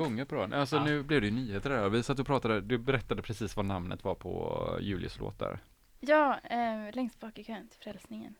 [0.00, 0.60] Gånger på raden.
[0.60, 0.84] Alltså Ja.
[0.84, 1.88] nu blev det ju nyheter där.
[1.88, 5.58] Vi satt och pratade, du berättade precis vad namnet var på Julius låt där.
[6.00, 8.34] Ja, eh, längst bak i kön till frälsningen.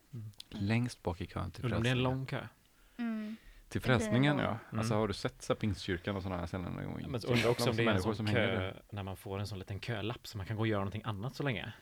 [0.48, 2.02] Längst bak i kön till om det är en frälsningen.
[2.02, 2.46] lång kö?
[2.98, 3.36] Mm.
[3.68, 4.58] Till frälsningen ja.
[4.72, 6.98] Alltså har du sett så här pingstkyrkan och sådana här ställen någon gång?
[7.00, 9.58] Ja, Men undrar också om det är en sån kö när man får en sån
[9.58, 11.72] liten kölapp så man kan gå och göra någonting annat så länge.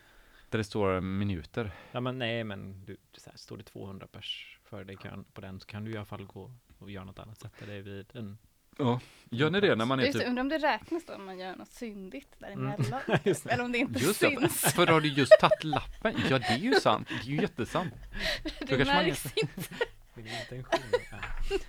[0.50, 1.70] Där det står minuter.
[1.92, 5.24] Ja men nej men du, så här, står det 200 pers före dig i kön
[5.32, 7.38] på den så kan du i alla fall gå och göra något annat.
[7.38, 8.38] Sätta dig vid en
[8.78, 9.00] Ja.
[9.30, 11.24] Gör ni det när man är Just det, typ undrar om det räknas då om
[11.26, 13.00] man gör något syndigt däremellan.
[13.24, 13.46] Det.
[13.46, 14.60] Eller om det inte Just det, syns.
[14.74, 16.14] för har du just tagit lappen?
[16.30, 17.94] Ja det är ju sant, det är ju jättesant.
[18.42, 19.74] Det kanske man märks inte.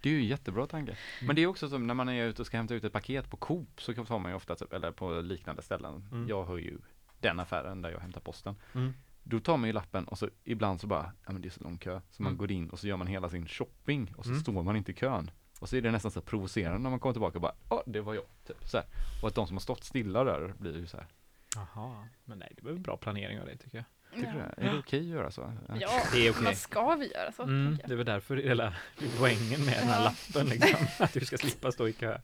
[0.00, 0.96] Det är ju jättebra tanke.
[1.22, 3.30] Men det är också som när man är ute och ska hämta ut ett paket
[3.30, 6.08] på Coop så tar man ju ofta, typ, eller på liknande ställen.
[6.12, 6.28] Mm.
[6.28, 6.78] Jag har ju
[7.20, 8.54] den affären där jag hämtar posten.
[8.74, 8.94] Mm.
[9.22, 11.64] Då tar man ju lappen och så ibland så bara, ja men det är så
[11.64, 12.00] lång kö.
[12.10, 12.38] Så man Mm.
[12.38, 14.40] går in och så gör man hela sin shopping och så Mm.
[14.42, 15.30] står man inte i kön.
[15.58, 18.00] Och så är det nästan så provocerande när man kommer tillbaka och bara, ja det
[18.00, 18.24] var jag.
[18.46, 18.86] Typ, så här.
[19.22, 21.06] Och att de som har stått stilla där blir ju så här.
[21.54, 23.84] Jaha, men nej det var en bra planering av dig tycker jag.
[24.14, 24.44] Tycker du Ja.
[24.56, 24.62] det?
[24.68, 25.52] Är det okej att göra så?
[25.68, 25.74] Ja,
[26.12, 26.44] Det är okej.
[26.44, 27.42] vad ska vi göra så?
[27.42, 28.74] Mm, det var därför hela
[29.18, 30.12] poängen med den här Ja.
[30.34, 30.86] lappen liksom.
[31.04, 32.18] Att du ska slippa stå i kö.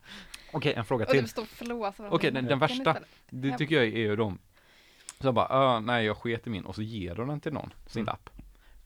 [0.52, 1.26] Okej, en fråga Och till.
[2.10, 2.96] Okej, den, den värsta,
[3.30, 3.58] det Ja.
[3.58, 4.38] tycker jag är ju de
[5.20, 7.72] som bara, ah, nej jag sket i min och så ger de den till någon,
[7.86, 8.06] sin Mm.
[8.06, 8.30] lapp.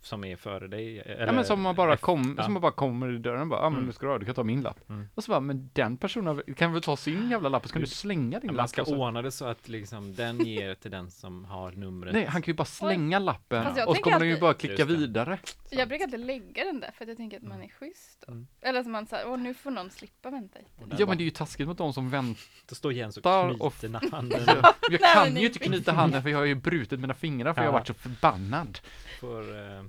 [0.08, 0.98] Som är före dig.
[1.00, 2.44] Eller, ja men som man bara kom, ja.
[2.44, 3.86] som man bara kommer i dörren och bara, ja ah, men Mm.
[3.86, 4.88] nu ska du ha, du kan ta min lapp.
[4.90, 5.08] Mm.
[5.14, 7.82] Och så bara, men den personen kan väl ta sin jävla lapp och så kan
[7.82, 8.56] du slänga din Ja, lapp.
[8.62, 8.96] Man ska så.
[8.96, 12.12] ordna det så att liksom den ger till den som har numret.
[12.14, 14.54] Nej, han kan ju bara slänga lappen Fast jag och så kommer den ju bara
[14.54, 15.38] klicka vidare.
[15.70, 18.24] Jag brukar alltid lägga den där för att jag tänker att man är schysst.
[18.28, 18.46] Mm.
[18.60, 20.70] Eller att man säger, åh nu får någon slippa vänta lite.
[20.90, 22.42] Ja bara- men det är ju taskigt mot de som väntar.
[22.68, 24.40] Då står Jens och knyter handen.
[24.90, 27.68] Jag kan ju inte knyta handen för jag har ju brutit mina fingrar för jag
[27.68, 28.78] har varit så förbannad.
[29.20, 29.84] Får eh,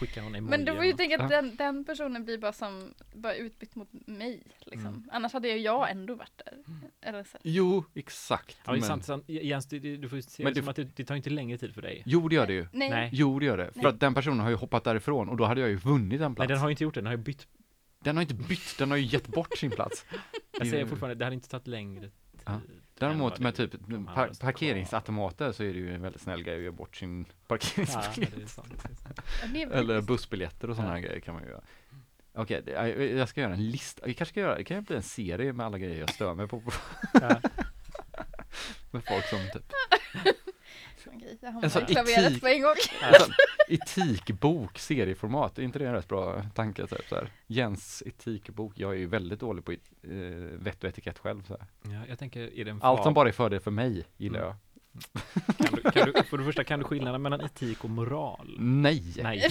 [0.00, 0.50] skicka någon emoji.
[0.50, 3.88] Men då får ju tänka att den, den personen blir bara som, bara utbytt mot
[4.06, 4.86] mig liksom.
[4.88, 5.08] Mm.
[5.12, 6.54] Annars hade ju jag ändå varit där.
[7.00, 7.38] Eller så.
[7.42, 8.58] Jo, exakt.
[8.66, 9.24] Ja, men- sant, sant.
[9.28, 11.58] Jens, du, du får ju se Men det som att det, det tar inte längre
[11.58, 12.02] tid för dig.
[12.06, 12.66] Jo, det gör det ju.
[12.72, 12.90] Nej.
[12.90, 13.10] Nej.
[13.12, 13.72] Jo, det gör det.
[13.72, 13.86] För Nej.
[13.86, 16.36] att den personen har ju hoppat därifrån och då hade jag ju vunnit en Nej,
[16.36, 16.48] plats.
[16.48, 17.00] den har ju inte gjort det.
[17.00, 17.46] Den har ju bytt.
[18.00, 20.04] Den har inte bytt, den har ju gett bort sin plats.
[20.58, 22.10] Jag säger fortfarande, det hade inte tagit längre tid.
[22.44, 22.60] Ja.
[22.98, 23.72] Däremot med typ
[24.14, 28.58] par- parkeringsautomater så är det ju en väldigt snäll grej att ge bort sin parkeringsbiljett.
[29.54, 31.06] Ja, Eller bussbiljetter och sådana Ja.
[31.06, 31.62] grejer kan man ju göra.
[32.34, 34.06] Okej, det- jag, ska göra en lista.
[34.08, 36.48] Jag kanske ska göra, det kan bli en serie med alla grejer jag stör mig
[36.48, 36.62] på.
[37.12, 37.20] Ja.
[38.90, 39.72] med folk som typ
[41.06, 42.74] Okej, jag hamnar sån i klaveret etik- på en gång.
[43.20, 43.32] Sån
[43.68, 46.86] etikbok, serieformat, är inte det en rätt bra tanke?
[46.86, 47.30] Så här?
[47.46, 49.78] Jens etikbok, jag är ju väldigt dålig på eh,
[50.58, 51.42] vett och etikett själv.
[51.46, 51.66] Så här.
[51.94, 54.48] Ja, jag tänker, är det en Allt som bara är fördel för mig gillar Mm.
[54.48, 54.56] jag.
[55.58, 58.54] Kan du, kan du, För det första, kan du skillnaden mellan etik och moral?
[58.58, 59.02] Nej!
[59.22, 59.48] Nej.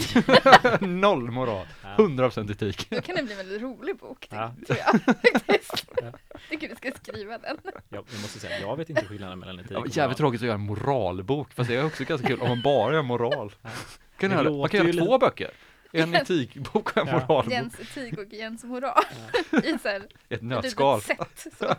[0.81, 1.95] Noll moral, Ja.
[1.97, 2.87] 100% etik.
[2.89, 4.53] Då kan det bli en väldigt rolig bok, Ja.
[4.67, 4.99] tror jag.
[6.03, 6.11] Ja.
[6.49, 7.57] tycker du ska skriva den.
[7.65, 10.15] Jag, jag måste säga, jag vet inte skillnaden mellan etik Ja, och jävligt moral.
[10.15, 13.01] tråkigt att göra en moralbok, fast det är också ganska kul om man bara gör
[13.01, 13.55] moral.
[13.61, 13.69] Ja.
[14.17, 15.51] Kan man låter kan göra två böcker.
[15.91, 17.13] En etikbok och en Ja.
[17.13, 17.53] moralbok.
[17.53, 19.03] Jens etik och Jens moral.
[19.63, 21.01] I så här, Ett ett nötskal.
[21.09, 21.53] litet set.
[21.59, 21.75] Så.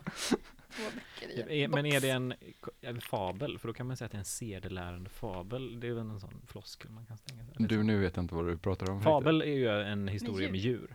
[0.77, 2.35] Två böcker i en Är- Men är det en,
[2.81, 3.59] en fabel?
[3.59, 5.81] För då kan man säga att det är en sedelärande fabel.
[5.81, 7.55] Det är väl en sån floskel man kan stänga sig.
[7.59, 9.03] Du, nu vet jag inte vad du pratar om.
[9.03, 10.51] Fabel är ju en historia djur.
[10.53, 10.95] med djur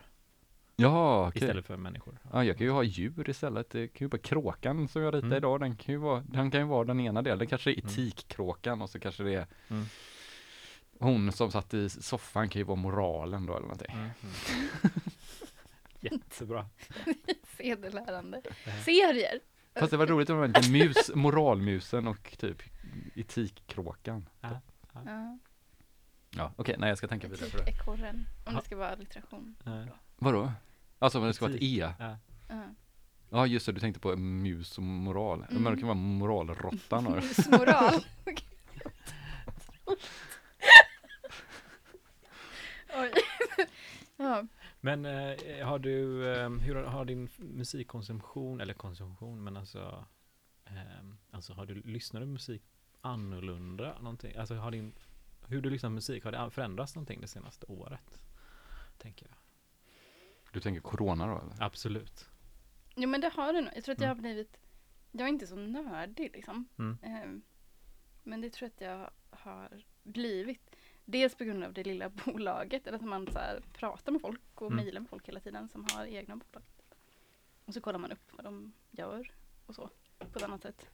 [0.75, 1.41] Ja, okej.
[1.43, 2.17] istället för människor.
[2.33, 3.69] Ja, jag kan ju ha djur istället.
[3.69, 5.37] Det kan ju vara kråkan som jag ritar Mm.
[5.37, 5.59] idag.
[5.59, 7.39] Den kan ju vara, den kan ju vara den ena delen.
[7.39, 7.85] Det kanske är Mm.
[7.91, 9.85] etikkråkan och så kanske det är Mm.
[10.99, 13.91] hon som satt i soffan kan ju vara moralen då eller någonting.
[13.91, 14.09] Mm.
[14.21, 14.33] Mm.
[15.99, 16.65] Jättebra.
[17.57, 18.41] Sedelärande.
[18.85, 19.39] Serier.
[19.79, 22.61] Fast det var roligt om det var lite mus, moralmusen och typ
[23.15, 24.29] etikkråkan.
[24.41, 24.61] Ja.
[24.93, 25.37] Ja.
[26.31, 27.63] Ja, okej, nej jag ska tänka vidare på det.
[27.63, 28.25] Etikekorren.
[28.45, 28.59] Om Ja.
[28.59, 29.55] det ska vara allitteration.
[29.65, 29.83] Eh,
[30.17, 30.51] Vadå?
[30.99, 31.93] Alltså men det ska vara ett E?
[31.99, 32.17] Ja.
[32.49, 32.63] Ja.
[33.29, 35.45] Ja just det, du tänkte på mus och moral.
[35.49, 35.73] Men Mm.
[35.73, 37.93] det kan vara moralråttan Musmoral.
[42.95, 43.11] Oj.
[44.17, 44.43] ja.
[44.81, 50.05] Men eh, har du, eh, hur har, har din musikkonsumtion, eller konsumtion, men alltså,
[50.65, 52.61] eh, alltså har du, lyssnar du musik
[53.01, 53.99] annorlunda?
[53.99, 54.35] Någonting?
[54.35, 54.93] Alltså har din,
[55.47, 58.19] hur du lyssnar på musik, har det förändrats någonting det senaste året?
[58.97, 59.35] Tänker jag.
[60.53, 61.63] Du tänker corona då eller?
[61.63, 62.29] Absolut.
[62.95, 63.71] Jo men det har det nog.
[63.75, 64.21] Jag tror att jag har Mm.
[64.23, 64.57] blivit,
[65.11, 66.67] jag är inte så nördig liksom.
[66.79, 66.97] Mm.
[67.03, 67.41] Ehm,
[68.23, 69.09] men det tror jag att jag
[69.39, 70.75] har blivit.
[71.11, 74.41] Dels på grund av det lilla bolaget, eller att man så här pratar med folk
[74.61, 74.75] och Mm.
[74.83, 76.63] mejlar med folk hela tiden som har egna bolag.
[77.65, 79.31] Och så kollar man upp vad de gör
[79.65, 80.89] och så på ett annat sätt.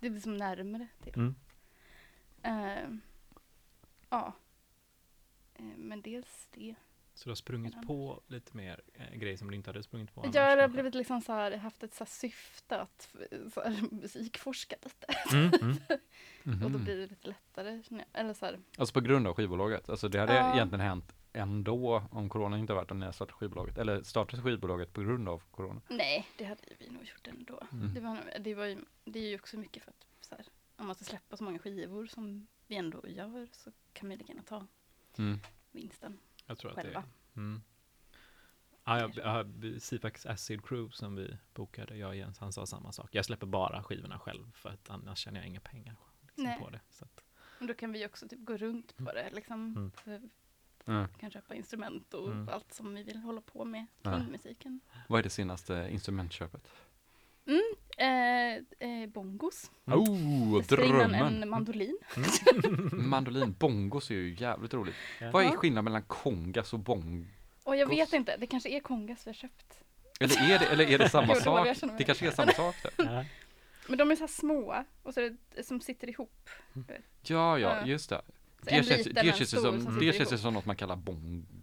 [0.00, 1.14] Det blir som närmare till.
[1.14, 1.34] Mm.
[2.42, 3.00] Ehm,
[4.10, 4.32] ja.
[5.54, 6.74] Ehm, men dels det.
[7.18, 10.20] Så du har sprungit på lite mer eh, grejer som du inte hade sprungit på
[10.22, 10.72] annars, Jag har kanske?
[10.72, 13.16] blivit liksom så här, haft ett så här syfte att
[13.54, 15.36] så här, musikforska lite.
[15.36, 15.52] Mm,
[16.44, 16.62] mm.
[16.64, 17.82] Och då blir det lite lättare.
[18.12, 19.88] Eller så här, Alltså på grund av skivbolaget.
[19.88, 20.54] Alltså det hade Ja.
[20.54, 23.78] egentligen hänt ändå om corona inte varit om ni hade startat skivbolaget.
[23.78, 25.80] Eller startat skivbolaget på grund av corona.
[25.88, 27.62] nej, det hade vi nog gjort ändå.
[27.72, 27.94] Mm.
[27.94, 30.46] Det, var, det, var ju, det är ju också mycket för att så här,
[30.76, 34.32] om man ska släppa så många skivor som vi ändå gör så kan vi lika
[34.32, 34.66] gärna ta
[35.18, 35.40] Mm.
[35.72, 36.98] vinsten Jag tror att det själva.
[37.34, 37.40] är.
[37.40, 37.62] Mm.
[38.84, 42.92] Ja, jag, jag, Sifax Acid Crew som vi bokade, jag och Jens, han sa samma
[42.92, 43.08] sak.
[43.14, 46.58] Jag släpper bara skivorna själv för att annars tjänar jag inga pengar liksom, Nej.
[46.60, 46.80] på det.
[46.90, 47.20] Så att,
[47.58, 49.30] Men då kan vi också typ gå runt på det.
[49.32, 49.92] Liksom,
[50.86, 51.06] Mm.
[51.14, 52.48] Vi kan köpa instrument och Mm.
[52.48, 54.10] allt som vi vill hålla på med Ja.
[54.12, 54.80] från musiken.
[55.08, 56.68] Vad är det senaste instrumentköpet?
[57.98, 58.54] Eh,
[58.88, 59.70] eh, bongos.
[59.86, 59.98] Mm.
[59.98, 61.42] Oh, Dessförinnan drömmen!
[61.42, 61.98] en mandolin.
[62.92, 64.94] Mandolin, bongos är ju jävligt roligt.
[65.20, 65.30] Ja.
[65.30, 67.26] Vad är skillnaden mellan kongas och bong?
[67.64, 68.14] Och jag vet Gos.
[68.14, 69.80] inte, det kanske är kongas vi har köpt.
[70.20, 71.68] Eller är det, eller är det samma Jo, det var det sak?
[71.68, 71.98] jag kände mig.
[71.98, 72.92] Det kanske är samma sak där.
[73.04, 73.24] ja.
[73.88, 76.50] Men de är så här små och så är det som sitter ihop.
[76.74, 76.84] Ja,
[77.22, 77.86] ja, Ja.
[77.86, 78.20] just det.
[78.58, 80.34] Så Det känns, liten, det en känns, ju stor som, som det sitter känns ju
[80.34, 80.42] ihop.
[80.42, 80.96] som något man kallar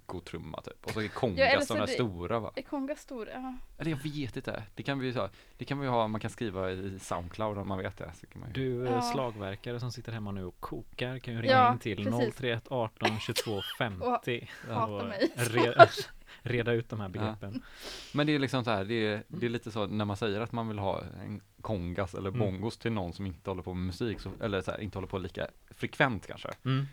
[0.08, 0.86] bongotrumma typ.
[0.86, 2.52] Och så är Ja, kongas de där stora va?
[2.56, 3.30] Är kongas stor?
[3.34, 3.54] Ja.
[3.78, 4.64] Eller jag vet inte.
[4.76, 7.68] Det kan vi ju ha, det kan vi ha, man kan skriva i Soundcloud om
[7.68, 8.12] man vet det.
[8.20, 8.54] Så kan man ju.
[8.54, 9.02] Du eh, Ja.
[9.02, 12.36] slagverkare som sitter hemma nu och kokar kan ju ringa Ja, in till precis.
[12.36, 15.32] 031 18 22 50 hata och mig.
[15.36, 15.88] Reda,
[16.42, 17.62] reda ut de här begreppen.
[18.14, 20.42] Men det är liksom så här, det är, det är lite så när man säger
[20.42, 22.40] att man vill ha en kongas eller Mm.
[22.40, 25.08] bongos till någon som inte håller på med musik, så, eller så här, inte håller
[25.08, 26.50] på lika frekvent kanske.
[26.66, 26.86] Mm.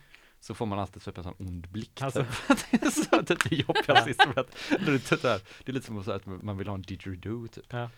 [0.43, 2.03] Så får man alltid typ en sån ond blick.
[2.03, 2.25] Alltså.
[2.49, 2.59] Typ.
[2.71, 4.49] det är så att det är jobbigaste instrument.
[4.69, 6.83] Det är lite där, det är lite som att säga att man vill ha en
[6.83, 7.65] didgeridoo typ.
[7.73, 7.91] Ja.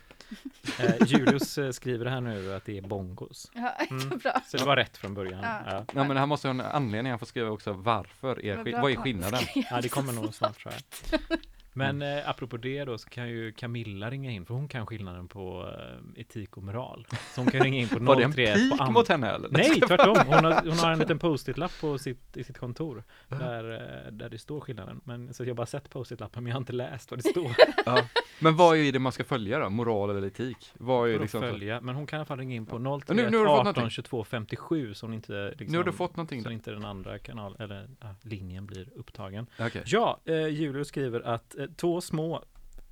[0.78, 3.50] Eh, Julius eh, skriver här nu att det är bongos.
[3.54, 4.00] Ja, Mm.
[4.10, 4.40] så bra.
[4.46, 5.40] Så det var rätt från början.
[5.42, 5.60] Ja.
[5.66, 5.84] Ja.
[5.94, 8.92] Ja men det här måste ha en anledning, han får skriva också varför, är, Vad
[8.92, 9.40] är skillnaden?
[9.70, 11.20] Ja, det kommer nog snart tror jag.
[11.76, 15.28] Men eh, apropå det då så kan ju Camilla ringa in för hon kan skillnaden
[15.28, 17.06] på eh, etik och moral.
[17.34, 19.48] Så hon kan ringa in på Var det en 031 pik på mot henne eller?
[19.50, 20.16] Nej, tvärtom.
[20.26, 24.28] Hon har, hon har en liten post-it-lapp på sitt, i sitt kontor där, eh, där
[24.28, 25.00] det står skillnaden.
[25.04, 27.50] Men, så jag har bara sett post-it-lappen men jag har inte läst vad det står.
[27.86, 28.04] Ja.
[28.38, 29.70] Men vad är det man ska följa då?
[29.70, 30.56] Moral eller etik?
[30.74, 31.80] Vad är liksom följa.
[31.80, 33.58] Men hon kan i alla fall ringa in på nu- 031 nu har du fått
[33.58, 33.90] 18 någonting.
[33.90, 37.18] 22 57 så hon inte liksom, Nu har du fått någonting så inte den andra
[37.18, 39.46] kanal eller ja, linjen blir upptagen.
[39.60, 39.82] Okej.
[39.86, 42.44] Ja, eh, Julius skriver att två små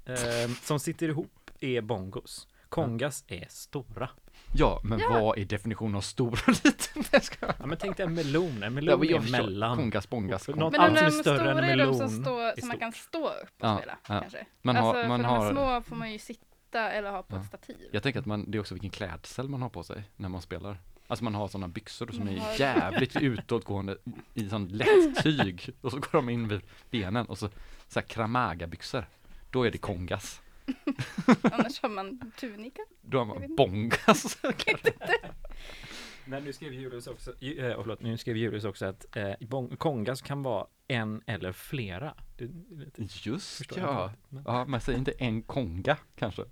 [0.07, 2.49] eh, som sitter ihop är bongos.
[2.68, 4.09] Kongas är stora.
[4.55, 5.09] Ja, men Ja.
[5.11, 7.05] vad är definitionen av stor och liten?
[7.59, 9.77] Ja men tänk dig en melon, en Ja, melon men jag är mellan.
[9.77, 10.73] Kongas, bongas, Något kongas.
[10.73, 12.41] Men allt de, som är de större än stora en är de melon som, står,
[12.43, 14.20] är som man kan stå upp och Ja, spela ja.
[14.20, 14.47] kanske.
[14.62, 17.37] Man har- alltså, man för har- de små får man ju sitta eller ha på
[17.37, 17.41] Ja.
[17.41, 17.77] ett stativ.
[17.93, 20.43] Jag tänker att man, det är också vilken klädsel man har på sig när man
[20.43, 20.79] spelar.
[21.12, 23.96] Alltså man har sådana byxor som har- är jävligt utåtgående
[24.34, 26.60] i sån lätt tyg och så går de in vid
[26.90, 27.48] benen och så,
[27.88, 29.04] så här kramaga-byxor.
[29.50, 30.42] Då är det kongas.
[31.42, 32.82] Annars har man tunika.
[33.02, 34.38] Då har man bongas.
[36.24, 39.76] Men nu skrev Julius också, ju- eh, förlåt, nu skrev Julius också att eh, bong-
[39.76, 42.14] kongas kan vara en eller flera.
[42.38, 44.04] Det, det, Just ja.
[44.04, 46.42] inte, men- Ja, man säger inte en konga kanske.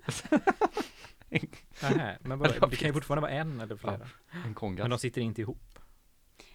[1.82, 4.08] Nähä, men bara, Jag det kan ju fortfarande vara en eller flera.
[4.46, 4.82] En kongas.
[4.84, 5.78] Men de sitter inte ihop.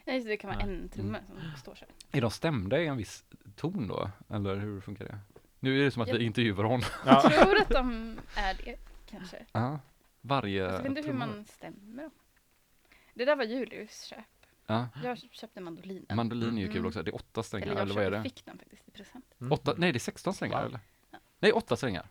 [0.06, 0.76] Nej, just det, kan vara Nej.
[0.76, 1.28] en trumma Mm.
[1.52, 1.86] som står så.
[2.12, 3.24] Är de stämda i en viss
[3.56, 4.10] ton då?
[4.30, 5.20] Eller hur funkar det?
[5.60, 6.82] Nu är det som att Jag- vi intervjuar honom.
[7.06, 8.76] Jag tror att de är det,
[9.10, 9.46] kanske.
[9.52, 9.80] Ja.
[10.22, 12.12] Varje Jag vet inte hur man stämmer dem.
[13.14, 14.20] Det där var Julius köp.
[14.68, 14.88] Ja.
[15.04, 16.06] Jag köpte mandolinen.
[16.18, 16.88] Mandolin är ju kul Mm.
[16.88, 17.04] också.
[17.04, 18.24] Det är åtta strängar, Eller eller, jag vad är det?
[18.24, 19.26] fick den faktiskt i present.
[19.42, 19.52] Mm.
[19.52, 20.80] Åtta, nej det är 16 strängar eller?
[21.40, 22.08] Nej, åtta strängar.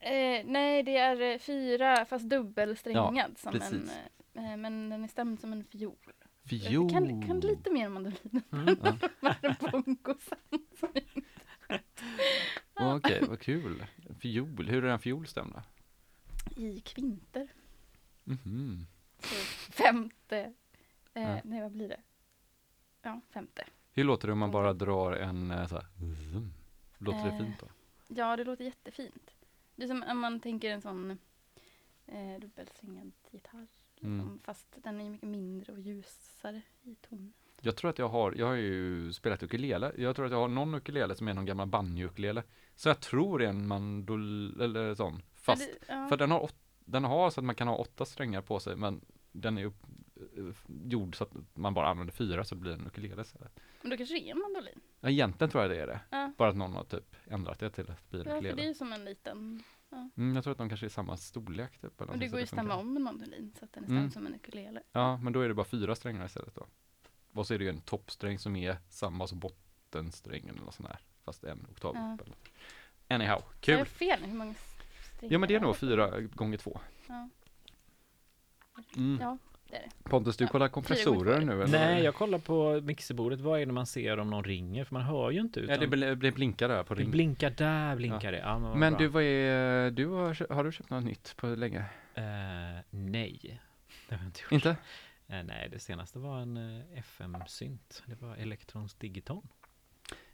[0.00, 3.90] Eh, nej, det är eh, fyra fast dubbelsträngad som en, precis.
[4.34, 5.96] eh, men den är stämd som en fiol.
[6.44, 6.90] Fiol.
[6.90, 8.42] Kan, kan lite mer om mandolinen.
[8.52, 8.76] Mm.
[8.82, 8.96] Ja.
[9.72, 10.38] Bongosen.
[12.74, 13.84] Okej, vad kul.
[14.20, 15.62] Fiol, hur är en fiol stämd då?
[16.62, 17.48] I kvinter.
[18.24, 18.86] Mhm.
[19.20, 19.34] Så
[19.72, 20.38] femte.
[21.14, 21.40] Eh, Ja.
[21.44, 22.00] Nej, vad blir det?
[23.02, 23.64] Ja, femte.
[23.92, 25.86] Hur låter det om man bara drar en eh, så här?
[26.98, 27.38] Låter det Eh.
[27.38, 27.66] fint då?
[28.08, 29.30] Ja, det låter jättefint.
[29.78, 31.10] Det är som om man tänker en sån
[32.06, 33.66] eh, dubbelsträngad gitarr.
[34.02, 34.18] Mm.
[34.18, 37.32] Liksom, fast den är ju mycket mindre och ljusare i ton.
[37.60, 39.92] Jag tror att jag har, jag har ju spelat ukulele.
[39.96, 42.42] Jag tror att jag har någon ukulele som är någon gammal banjo-ukulele.
[42.74, 45.22] Så jag tror det är en mandol, eller sån.
[45.34, 46.08] Fast, det, ja.
[46.08, 48.76] för den har, åt, den har så att man kan ha åtta strängar på sig,
[48.76, 49.86] men den är upp,
[50.84, 53.60] gjord så att man bara använder fyra så det blir en ukulele istället.
[53.82, 54.80] Men då kanske det är en mandolin.
[55.00, 56.00] Ja, egentligen tror jag det är det.
[56.10, 58.48] Ja, Bara att någon har typ ändrat det till att bli en ja för det
[58.48, 58.74] är ukulele.
[58.74, 59.62] som en liten.
[60.16, 62.00] Mm, jag tror att de kanske är samma storlek typ.
[62.00, 64.10] Och det går ju att stämma om en mandolin så att den är Mm.
[64.10, 64.82] som en ukulele.
[64.92, 66.66] Ja, men då är det bara fyra strängar istället då.
[67.32, 70.88] Och så är det ju en toppsträng som är samma som bottensträngen eller något sånt
[70.88, 70.98] där.
[71.24, 72.14] Fast en oktav Ja.
[72.14, 72.36] upp eller.
[73.08, 73.78] Anyhow, kul!
[73.78, 74.26] jag fel nu?
[74.28, 74.54] Hur många
[75.16, 75.66] strängar Ja men det är det?
[75.66, 76.80] nog fyra gånger två.
[77.08, 77.28] Ja.
[78.96, 79.18] Mm.
[79.20, 79.38] Ja,
[79.70, 80.10] det är det.
[80.10, 81.66] Pontus, du Ja, kollar kompressorer nu eller?
[81.78, 83.40] Nej, jag kollar på mixerbordet.
[83.40, 84.84] Vad är det man ser om någon ringer?
[84.84, 85.60] För man hör ju inte.
[85.60, 87.10] Ja, Utan det, bl- det blinkar där på det ring.
[87.10, 88.38] blinkar där, blinkar det.
[88.38, 91.46] Ja, men vad Men du, vad är, du har, har du köpt något nytt på
[91.46, 91.84] länge?
[92.14, 92.24] Eh,
[92.90, 93.60] nej,
[94.08, 94.52] det har jag inte gjort.
[94.52, 94.76] Inte?
[95.28, 98.02] Eh, nej, det senaste var en eh, FM-synt.
[98.06, 99.48] Det var Electrons Digiton.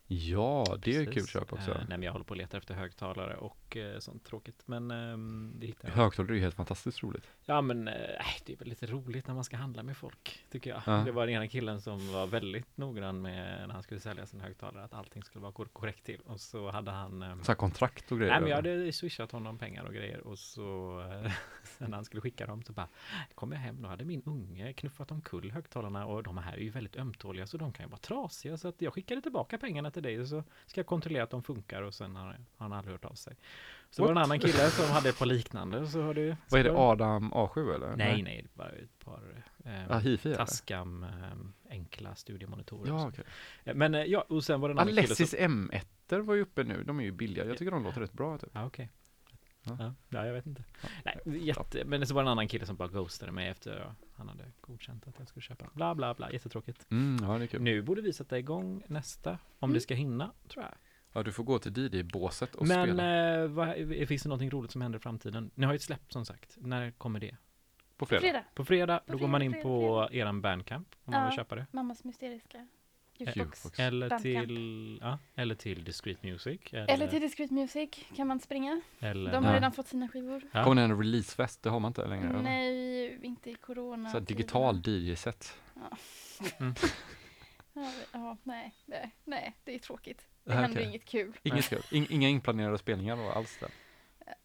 [0.06, 1.30] Ja, det är ju kul Precis.
[1.30, 1.70] köp också.
[1.70, 4.62] Eh, nej, men jag håller på att leta efter högtalare och eh, sånt tråkigt.
[4.66, 5.94] Men ehm, det hittar jag.
[5.96, 7.26] Högtalare är ju helt fantastiskt roligt.
[7.44, 7.94] Ja, men eh,
[8.46, 10.82] det är väl lite roligt när man ska handla med folk, tycker jag.
[10.86, 10.92] Ja.
[10.92, 14.40] Det var den ena killen som var väldigt noggrann med när han skulle sälja sin
[14.40, 16.20] högtalare, att allting skulle vara kor- korrekt till.
[16.20, 18.32] Och så hade han ehm, Så här kontrakt och grejer.
[18.32, 21.32] Nej men jag hade swishat honom pengar och grejer och så eh,
[21.78, 22.88] när han skulle skicka dem så bara
[23.34, 26.70] kom jag hem då hade min unge knuffat omkull högtalarna och de här är ju
[26.70, 30.02] väldigt ömtåliga så de kan ju vara trasiga så att jag skickade tillbaka pengarna till
[30.02, 33.14] dig så ska jag kontrollera att de funkar och sen har han aldrig hört av
[33.14, 33.36] sig.
[33.90, 34.24] Så var det en What?
[34.24, 37.74] annan kille som hade ett par liknande så har det Vad är det, Adam A7
[37.74, 37.96] eller?
[37.96, 40.36] Nej nej, var ett par eh, hifi eller?
[40.38, 41.10] Tascam eh,
[41.70, 42.88] enkla studiemonitorer.
[42.88, 43.24] Ja, okej.
[43.64, 45.12] Eh, Men eh, ja, och sen var det en annan kille som...
[45.12, 47.44] Alessis M1 var ju uppe nu, de är ju billiga.
[47.44, 48.50] Jag tycker de låter rätt bra typ.
[48.52, 48.90] Ja, okej.
[49.64, 49.76] Ja.
[49.78, 49.94] Ja.
[50.08, 50.64] Ja, jag vet inte.
[51.04, 54.28] Nej, jätte, men så var det en annan kille som bara ghostade mig efter han
[54.28, 55.66] hade godkänt att jag skulle köpa.
[55.72, 56.32] Bla, bla, bla.
[56.32, 56.86] Jättetråkigt.
[56.90, 57.62] Mm, ja det är kul.
[57.62, 60.74] Nu borde vi sätta igång nästa, om det ska hinna, tror jag.
[61.12, 63.34] Ja, du får gå till DJ-båset och men spela.
[63.42, 63.74] eh, vad,
[64.08, 65.50] finns det någonting roligt som händer i framtiden?
[65.54, 66.56] Ni har ju ett släpp som sagt.
[66.60, 67.36] När kommer det?
[67.96, 68.20] På fredag.
[68.20, 68.44] Fredag.
[68.54, 71.26] På fredag, På då går fredag, man in fredag, på eran bandcamp om man Ja.
[71.28, 71.66] vill köpa det.
[71.72, 72.66] Mammas mysteriska
[73.20, 73.78] jukebox.
[73.78, 74.22] Eller Bandcamp.
[74.46, 76.60] till, ja, eller till Discreet Music.
[76.72, 78.80] Eller, Eller till Discreet Music kan man springa.
[79.00, 79.56] eller De har Ja.
[79.56, 80.42] redan fått sina skivor.
[80.52, 80.64] Ja.
[80.64, 81.62] Kommer det en releasefest?
[81.62, 82.28] Det har man inte längre.
[82.28, 82.42] eller?
[82.42, 84.10] Nej, inte i corona.
[84.10, 85.56] Så digital DJ-set.
[86.60, 86.74] Mm.
[87.76, 90.26] Ja, ja, nej, nej, nej, det är tråkigt.
[90.44, 91.32] Det Ah, händer inget kul.
[91.42, 91.82] Inget kul.
[91.90, 93.70] In, inga inplanerade spelningar då alls där.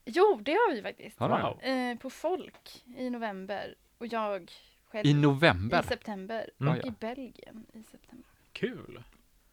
[0.04, 1.20] Jo, det har vi faktiskt.
[1.20, 1.62] Wow.
[1.62, 4.52] Eh, på Folk i november och jag
[4.84, 5.82] själv I i november?
[5.82, 6.50] september.
[6.60, 6.72] Mm.
[6.72, 6.88] Och Ja, ja.
[6.88, 8.29] i Belgien i september.
[8.60, 9.02] Kul!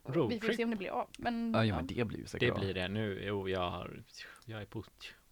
[0.05, 0.60] Vi får se Roadtrip.
[0.60, 1.08] om det blir av.
[1.18, 3.24] Men, Ja, ja, men det blir ju säkert Det blir det nu.
[3.24, 4.03] Jo, jag har,
[4.45, 4.84] jag är på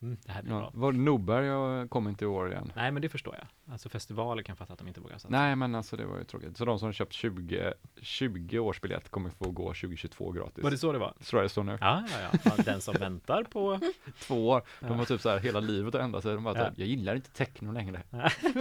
[0.01, 0.71] Mm, det här blir Ja.
[0.73, 2.71] Var Norberg jag kom inte i år igen.
[2.75, 3.73] Nej, men det förstår jag.
[3.73, 5.27] Alltså festivaler kan fatta att de inte vågar satsa.
[5.29, 6.57] Nej, men alltså det var ju tråkigt.
[6.57, 10.63] Så de som har köpt 20, 20 års biljett kommer få gå 2022 gratis.
[10.63, 11.13] Var det så det var?
[11.21, 11.77] Så det står nu.
[11.81, 12.39] Ja, ja, ja.
[12.57, 12.63] ja.
[12.63, 13.79] Den som väntar på...
[14.19, 14.61] Två år.
[14.79, 14.93] De Ja.
[14.93, 16.33] har typ så här hela livet att ändra sig.
[16.33, 16.69] De bara Ja.
[16.69, 18.01] typ, jag gillar inte techno längre.
[18.09, 18.29] Ja.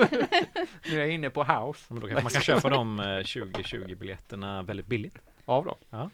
[0.91, 1.85] nu är jag inne på house.
[1.89, 5.19] Men då kanske man kan köpa de eh, 2020-biljetterna väldigt billigt.
[5.45, 6.11] Av dem.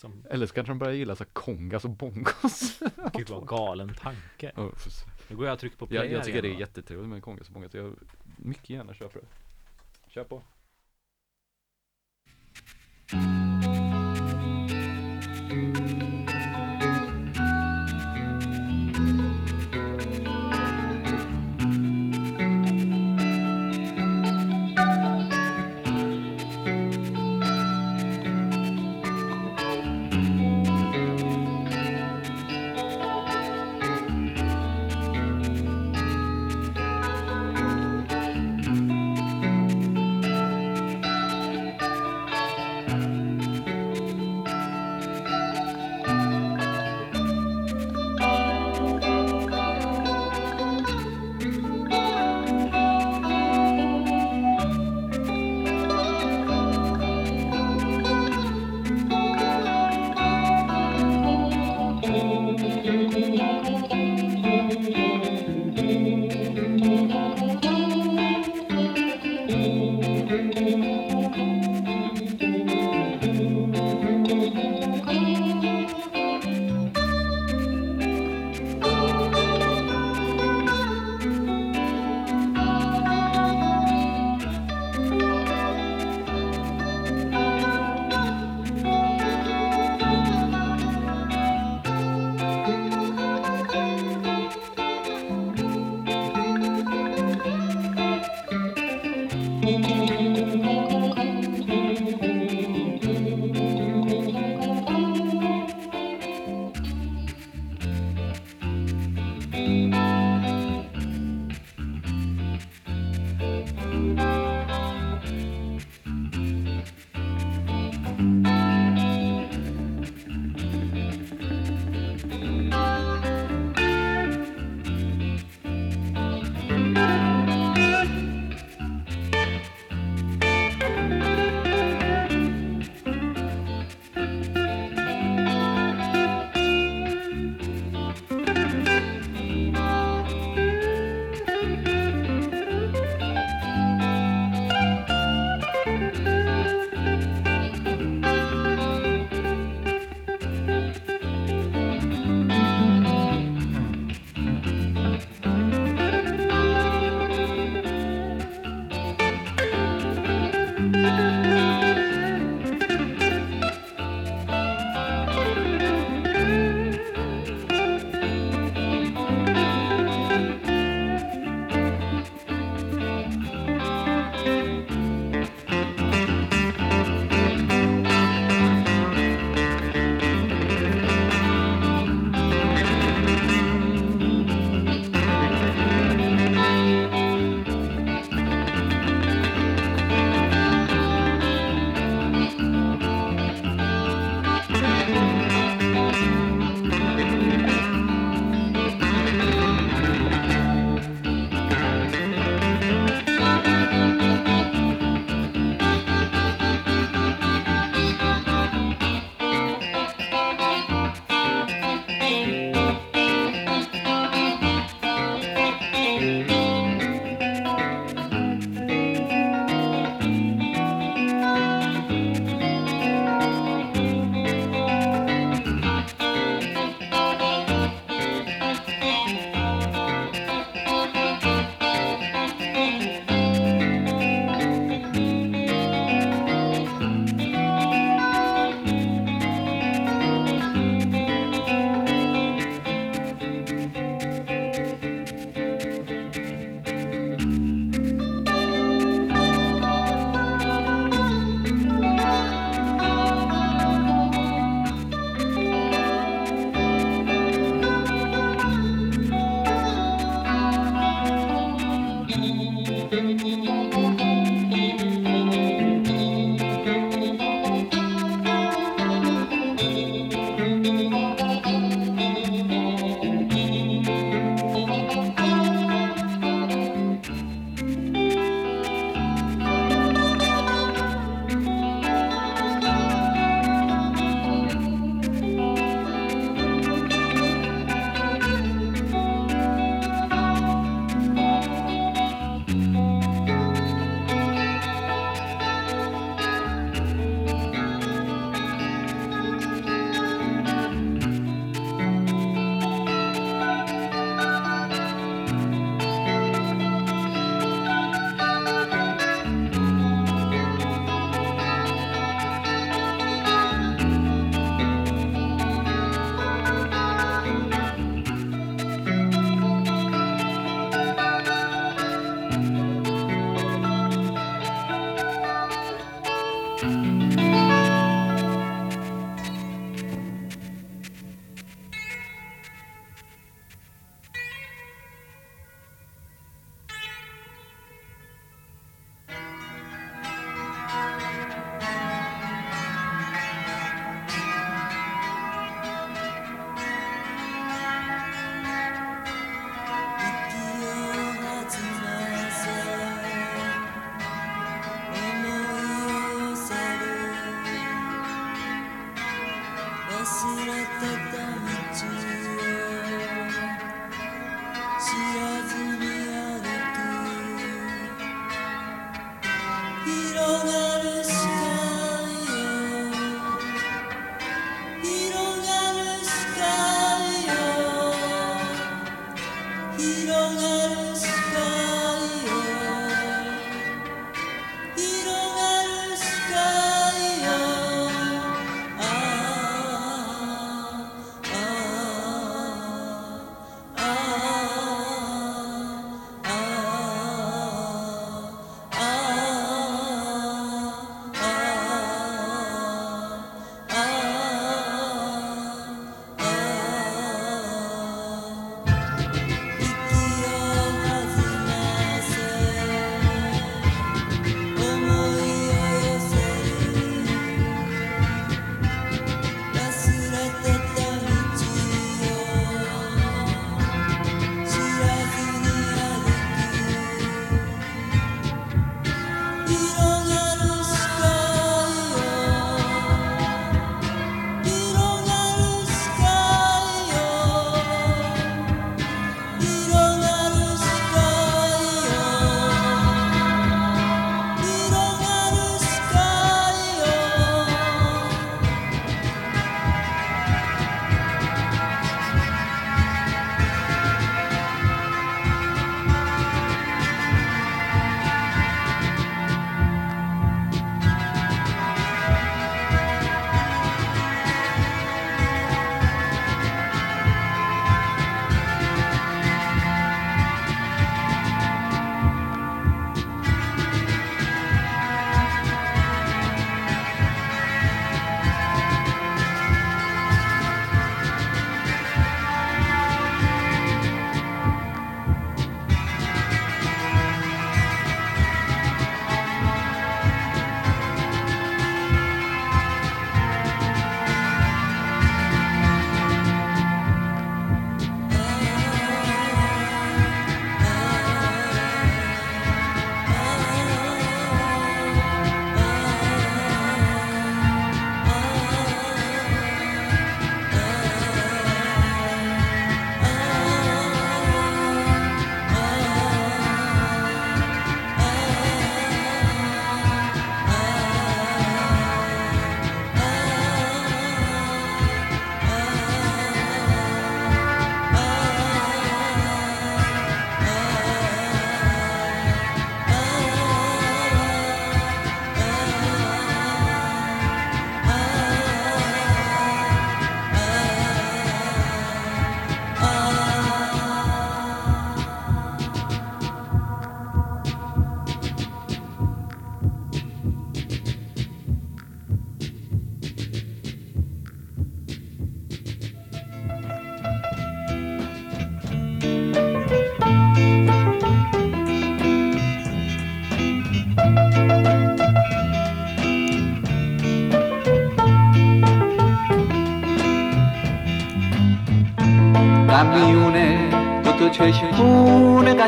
[0.00, 2.78] Som, Eller så kanske de börjar gilla så kongas och bongos.
[3.12, 4.52] gud vad galen tanke.
[5.28, 6.60] Nu går jag och trycker på play jag, jag tycker det är va?
[6.60, 7.74] jättetrevligt med kongas och bongos.
[7.74, 7.96] Jag
[8.36, 9.26] mycket gärna köper det.
[10.10, 10.42] Kör på.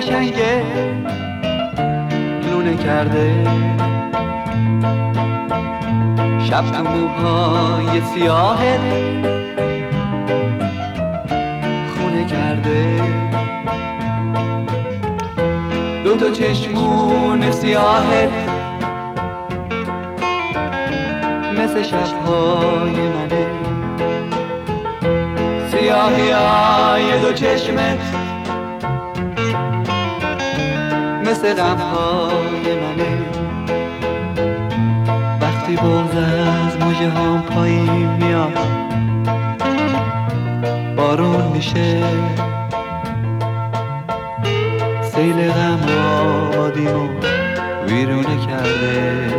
[0.03, 0.62] قشنگه.
[2.51, 3.45] لونه کرده.
[6.45, 8.81] شب تو موهای سیاهت.
[11.95, 13.01] خونه کرده.
[16.05, 18.31] دو تا چشمون سیاهت.
[21.59, 23.47] مثل شبهای منه.
[25.70, 28.22] سیاهی های دو چشمت.
[31.43, 33.19] مثل غمهای منه.
[35.40, 38.59] وقتی بغز از موجه هم پایین میاد
[40.97, 42.02] بارون میشه.
[45.02, 45.81] سیل غم
[46.52, 47.09] آبادیمو
[47.86, 49.35] ویرونه کرده.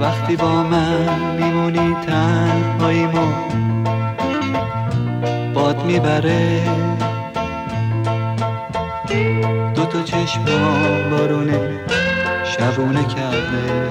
[0.00, 3.32] وقتی با من میمونی تنهاییمو
[5.54, 6.79] باد می‌بره.
[10.00, 10.44] دو تا چشم
[11.10, 11.80] بارونه
[12.44, 13.90] شبونه کرده.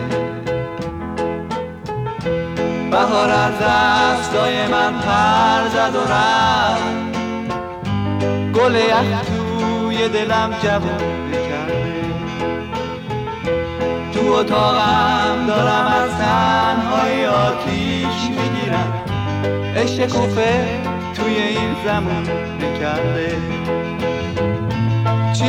[2.91, 6.84] بهار از دستای من پر زد و رفت.
[8.53, 12.03] گل یخ توی دلم جوونه کرده.
[14.14, 18.30] تو اتاقم دارم از تنهای آتیش
[19.99, 20.80] شکوفه
[21.14, 22.23] توی این زمون
[22.61, 23.38] نکرده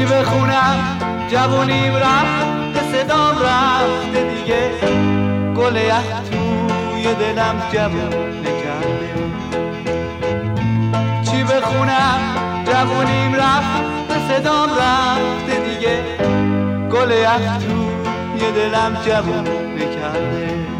[0.01, 0.78] چی بخونم
[1.31, 4.70] جوونیم رفت صدام رفته دیگه.
[5.56, 5.78] گل
[6.31, 9.14] توی دلم جوون نکرده
[11.31, 12.20] چی بخونم
[12.66, 16.02] جوونیم رفت صدام رفته دیگه.
[16.90, 17.09] گل
[17.59, 20.80] توی دلم جوون نکرده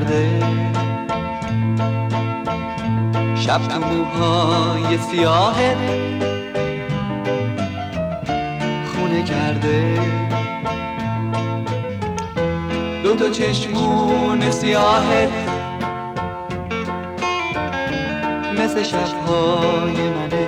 [0.00, 0.40] کرده.
[3.36, 5.76] شب تو موهای سیاهه
[8.94, 9.98] خونه کرده.
[13.02, 15.28] دو تا چشمون سیاهه
[18.58, 20.46] مثل شبهای منه.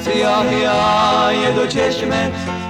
[0.00, 2.61] سیاهی های دو چشمت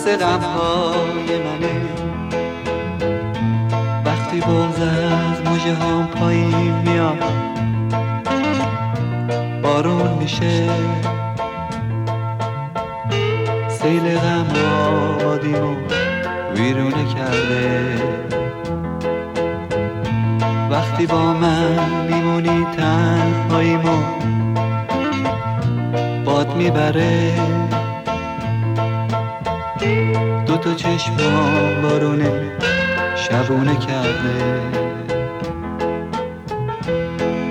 [0.00, 1.80] مثل غمهای منه.
[4.04, 7.24] وقتی بغز از موجه هم پایین میاد
[9.62, 10.68] بارون میشه.
[13.68, 14.46] سیل غم
[14.88, 15.74] آبادیمو
[16.54, 18.02] ویرونه کرده.
[20.70, 24.02] وقتی با من میمونی تنهاییمو
[26.24, 27.59] باد می‌بره.
[30.50, 32.32] دو تا چشمام بارونه
[33.16, 34.60] شبونه کرده.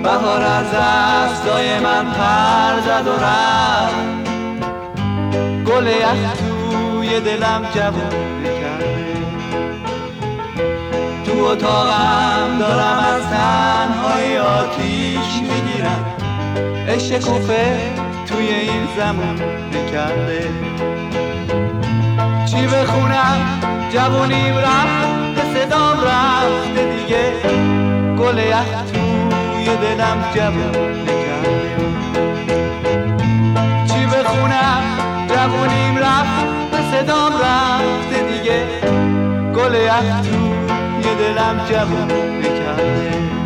[0.02, 4.30] بهار از دستای من پر زد و رفت.
[5.66, 9.16] گل یخ توی دلم جوونه کرده.
[11.26, 16.04] تو اتاقم دارم از تنهای آتیش می‌گیرم.
[16.88, 17.78] عشق کوفه
[18.26, 19.40] توی این زمون
[19.72, 20.48] نکرده
[22.50, 23.60] چی بخونم
[23.92, 27.32] جوونیم رفت به صدام رفته دیگه.
[28.18, 30.90] گل یخ توی دلم جوون
[33.86, 34.82] چی بخونم؟
[35.28, 38.66] جوونیم رفت به صدام رفته دیگه.
[39.54, 43.39] گل یخ توی دلم جوون نکرده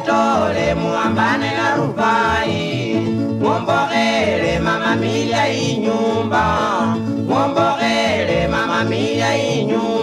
[0.00, 2.94] tole muhambane na Rubai,
[3.40, 6.44] muomborele mama mia inyumba,
[7.28, 9.95] muomborele mama mia inyumba.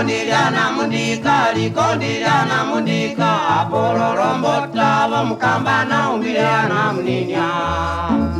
[0.00, 3.28] kondira na mudika likondira na mudika
[3.60, 8.39] apololombo tava mukamba na umbile na muninya.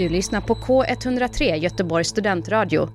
[0.00, 2.88] Du lyssnar på K103 Göteborgs studentradio.